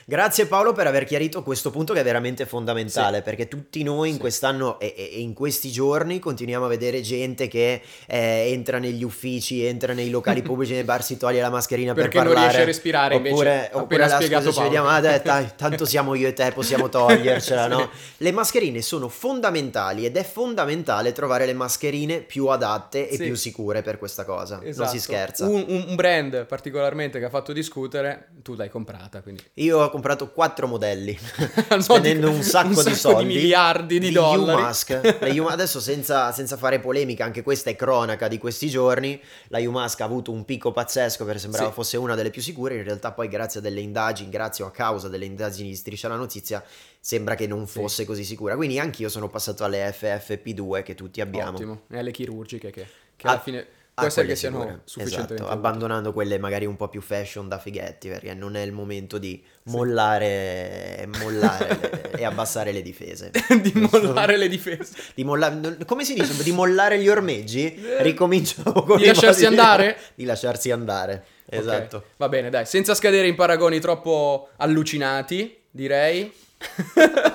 Grazie 0.06 0.48
Paolo 0.48 0.74
per 0.74 0.86
aver 0.88 1.06
chiarito 1.06 1.44
questo 1.44 1.72
punto 1.72 1.94
che 1.94 2.02
è 2.02 2.04
veramente 2.04 2.46
fondamentale 2.46 3.22
perché 3.22 3.48
tutti 3.48 3.84
noi 3.84 4.10
in 4.10 4.16
Sì. 4.16 4.20
quest'anno 4.22 4.78
e, 4.80 4.94
e- 4.98 5.04
in 5.22 5.34
questi 5.34 5.72
giorni 5.72 6.20
continuiamo 6.20 6.66
a 6.66 6.68
vedere 6.68 7.00
gente 7.02 7.48
che 7.48 7.82
eh, 8.08 8.18
entra 8.52 8.80
negli 8.80 9.04
uffici, 9.04 9.64
entra 9.66 9.94
nei 9.94 10.10
locali 10.10 10.42
pubblici, 10.44 10.74
nei 10.74 10.84
bar, 10.84 11.04
si 11.04 11.16
toglie 11.18 11.40
la 11.40 11.50
mascherina 11.50 11.94
Perché 11.94 12.18
per 12.18 12.24
non 12.26 12.34
parlare. 12.34 12.48
riesce 12.48 12.62
a 12.64 12.66
respirare, 12.66 13.16
invece, 13.16 13.34
oppure, 13.34 13.66
appena 13.66 13.82
oppure 13.82 13.98
la 14.08 14.16
spiegato 14.16 14.44
scusa 14.46 14.58
ci 14.58 14.64
vediamo, 14.64 14.88
ah, 14.90 15.00
dai, 15.00 15.22
dai, 15.24 15.48
tanto 15.56 15.86
siamo 15.86 16.16
io 16.16 16.28
e 16.28 16.34
te, 16.34 16.52
possiamo 16.52 16.90
togliercela, 16.90 17.64
Sì. 17.64 17.70
no? 17.70 17.90
Le 18.18 18.32
mascherine 18.34 18.82
sono 18.82 19.08
fondamentali 19.08 20.06
ed 20.06 20.18
è 20.18 20.24
fondamentale 20.24 21.14
trovare 21.14 21.46
le 21.46 21.54
mascherine 21.54 22.20
più 22.20 22.48
adatte 22.48 23.08
e 23.08 23.16
Sì. 23.16 23.24
più 23.24 23.36
sicure 23.36 23.82
per 23.82 23.98
questa 23.98 24.26
cosa. 24.26 24.58
Non 24.58 24.68
Esatto. 24.68 24.90
si 24.90 25.00
scherza. 25.00 25.46
Un, 25.48 25.64
un- 25.68 25.86
un 25.88 25.96
brand 25.96 26.46
particolarmente 26.46 27.20
che 27.20 27.26
ha 27.26 27.30
fatto 27.30 27.54
discutere, 27.54 28.28
tu 28.42 28.56
l'hai 28.56 28.70
comprata, 28.70 29.22
quindi... 29.22 29.42
Io 29.56 29.80
ho 29.80 29.90
comprato 29.94 30.32
quattro 30.32 30.66
modelli, 30.68 31.16
spendendo 31.80 32.28
di- 32.30 32.36
un 32.36 32.42
sacco, 32.42 32.68
un 32.70 32.74
di 32.74 32.82
sacco 32.82 32.96
soldi. 32.96 33.28
di 33.28 33.34
miliardi 33.36 34.00
di 34.00 34.12
dollari. 34.12 34.60
Umask. 34.62 34.90
La 35.22 35.30
Umask- 35.32 35.52
adesso 35.52 35.80
senza, 35.80 36.32
senza 36.32 36.58
fare 36.58 36.80
polemica, 36.80 37.24
anche 37.26 37.44
questa 37.44 37.70
è 37.70 37.76
cronaca 37.76 38.28
di 38.28 38.38
questi 38.40 38.70
giorni, 38.70 39.22
la 39.50 39.60
Umask 39.60 40.02
ha 40.02 40.06
avuto 40.06 40.32
un 40.32 40.46
picco 40.46 40.72
pazzesco 40.72 41.24
perché 41.26 41.40
sembrava 41.40 41.68
Sì. 41.68 41.74
fosse 41.74 41.98
una 41.98 42.16
delle 42.16 42.32
più 42.32 42.42
sicure, 42.42 42.76
in 42.76 42.84
realtà 42.84 43.12
poi 43.12 43.28
grazie 43.28 43.60
a 43.60 43.64
delle 43.64 43.80
indagini, 43.82 44.30
grazie 44.30 44.64
o 44.64 44.68
a 44.68 44.72
causa 44.72 45.08
delle 45.10 45.26
indagini 45.26 45.70
di 45.70 45.76
Striscia 45.76 46.08
la 46.08 46.16
Notizia, 46.16 46.64
sembra 47.00 47.36
che 47.36 47.46
non 47.48 47.68
Sì. 47.68 47.80
fosse 47.80 48.06
così 48.06 48.24
sicura. 48.24 48.56
Quindi 48.56 48.80
anch'io 48.80 49.10
sono 49.10 49.30
passato 49.30 49.64
alle 49.64 49.94
FFP2 49.98 50.82
che 50.84 50.96
tutti 50.96 51.22
abbiamo. 51.22 51.52
Ottimo. 51.58 51.82
E 51.90 51.98
alle 52.00 52.12
chirurgiche 52.12 52.72
che, 52.72 52.88
che 53.16 53.28
Ah, 53.28 53.32
alla 53.32 53.40
fine 53.40 53.68
può 53.94 54.06
essere 54.08 54.28
che 54.28 54.36
siano 54.36 54.60
sicure. 54.60 54.82
sufficientemente 54.86 55.34
esatto, 55.36 55.52
abbandonando 55.52 56.14
quelle 56.14 56.40
magari 56.40 56.66
un 56.66 56.76
po' 56.76 56.88
più 56.88 57.02
fashion 57.02 57.48
da 57.48 57.60
fighetti 57.60 58.08
perché 58.10 58.34
non 58.34 58.56
è 58.56 58.62
il 58.62 58.72
momento 58.72 59.18
di 59.18 59.44
mollare, 59.64 61.08
mollare 61.22 62.12
e 62.18 62.26
abbassare 62.26 62.72
le 62.72 62.82
difese. 62.82 63.32
Di 63.62 63.72
mollare 63.92 64.38
le 64.38 64.48
difese. 64.48 64.94
di 65.14 65.24
molla- 65.24 65.76
come 65.86 66.04
si 66.04 66.14
dice? 66.14 66.42
Di 66.44 66.52
mollare 66.52 67.00
gli 67.00 67.08
ormeggi? 67.08 67.82
Ricominciamo 68.00 68.84
con 68.84 68.98
Di 68.98 69.06
lasciarsi 69.06 69.46
andare? 69.46 69.98
di 70.16 70.26
lasciarsi 70.26 70.72
andare 70.72 71.26
esatto. 71.46 72.06
Va 72.18 72.30
bene, 72.30 72.50
dai, 72.50 72.66
senza 72.66 72.96
scadere 72.96 73.28
in 73.28 73.36
paragoni 73.36 73.80
troppo 73.80 74.50
allucinati, 74.58 75.56
direi. 75.70 76.32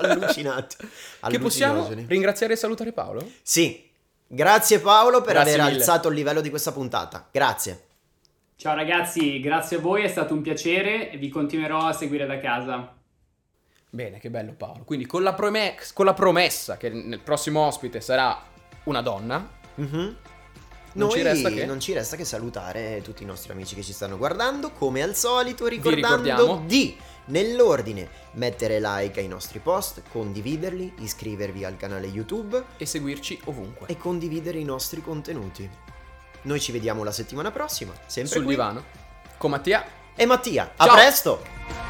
allucinati. 0.01 0.75
Che 1.29 1.39
possiamo 1.39 1.89
ringraziare 2.07 2.53
e 2.53 2.55
salutare 2.57 2.91
Paolo? 2.91 3.25
sì 3.41 3.87
grazie 4.31 4.79
Paolo 4.79 5.21
per 5.21 5.33
Grazie 5.33 5.53
aver 5.53 5.65
mille. 5.65 5.77
alzato 5.79 6.07
il 6.07 6.15
livello 6.15 6.39
di 6.41 6.49
questa 6.49 6.71
puntata 6.71 7.27
grazie 7.31 7.83
Ciao 8.55 8.75
ragazzi, 8.75 9.39
grazie 9.39 9.77
a 9.77 9.79
voi, 9.79 10.03
è 10.03 10.09
stato 10.09 10.33
un 10.33 10.41
piacere 10.41 11.11
e 11.11 11.17
vi 11.17 11.29
continuerò 11.29 11.79
a 11.85 11.93
seguire 11.93 12.25
da 12.25 12.39
casa. 12.39 12.93
Bene, 13.89 14.19
che 14.19 14.29
bello 14.29 14.51
Paolo. 14.51 14.83
Quindi 14.83 15.05
con 15.05 15.23
la, 15.23 15.33
prome- 15.33 15.75
con 15.93 16.03
la 16.03 16.13
promessa 16.13 16.75
che 16.75 16.89
nel 16.89 17.21
prossimo 17.21 17.61
ospite 17.65 18.01
sarà 18.01 18.37
una 18.83 19.01
donna, 19.01 19.49
Mhm. 19.75 20.15
Non 20.93 21.09
ci 21.09 21.21
che? 21.21 21.65
non 21.65 21.79
ci 21.79 21.93
resta 21.93 22.15
che 22.15 22.25
salutare 22.25 23.01
tutti 23.03 23.23
i 23.23 23.25
nostri 23.25 23.51
amici 23.51 23.75
che 23.75 23.83
ci 23.83 23.93
stanno 23.93 24.17
guardando, 24.17 24.71
come 24.71 25.01
al 25.01 25.15
solito 25.15 25.67
ricordando 25.67 26.63
di, 26.65 26.97
nell'ordine, 27.25 28.09
mettere 28.33 28.79
like 28.79 29.19
ai 29.19 29.27
nostri 29.27 29.59
post, 29.59 30.01
condividerli, 30.11 30.93
iscrivervi 30.99 31.63
al 31.63 31.77
canale 31.77 32.07
YouTube 32.07 32.63
e 32.77 32.85
seguirci 32.85 33.41
ovunque. 33.45 33.87
e 33.87 33.97
condividere 33.97 34.57
i 34.57 34.63
nostri 34.65 35.01
contenuti. 35.01 35.69
Noi 36.43 36.59
ci 36.59 36.71
vediamo 36.71 37.03
la 37.03 37.11
settimana 37.11 37.51
prossima, 37.51 37.93
sempre 38.05 38.33
Sul 38.33 38.43
qui. 38.43 38.53
divano. 38.55 38.83
Con 39.37 39.51
Mattia. 39.51 39.85
E 40.15 40.25
Mattia, 40.25 40.73
a 40.75 40.85
Ciao. 40.85 40.95
presto! 40.95 41.88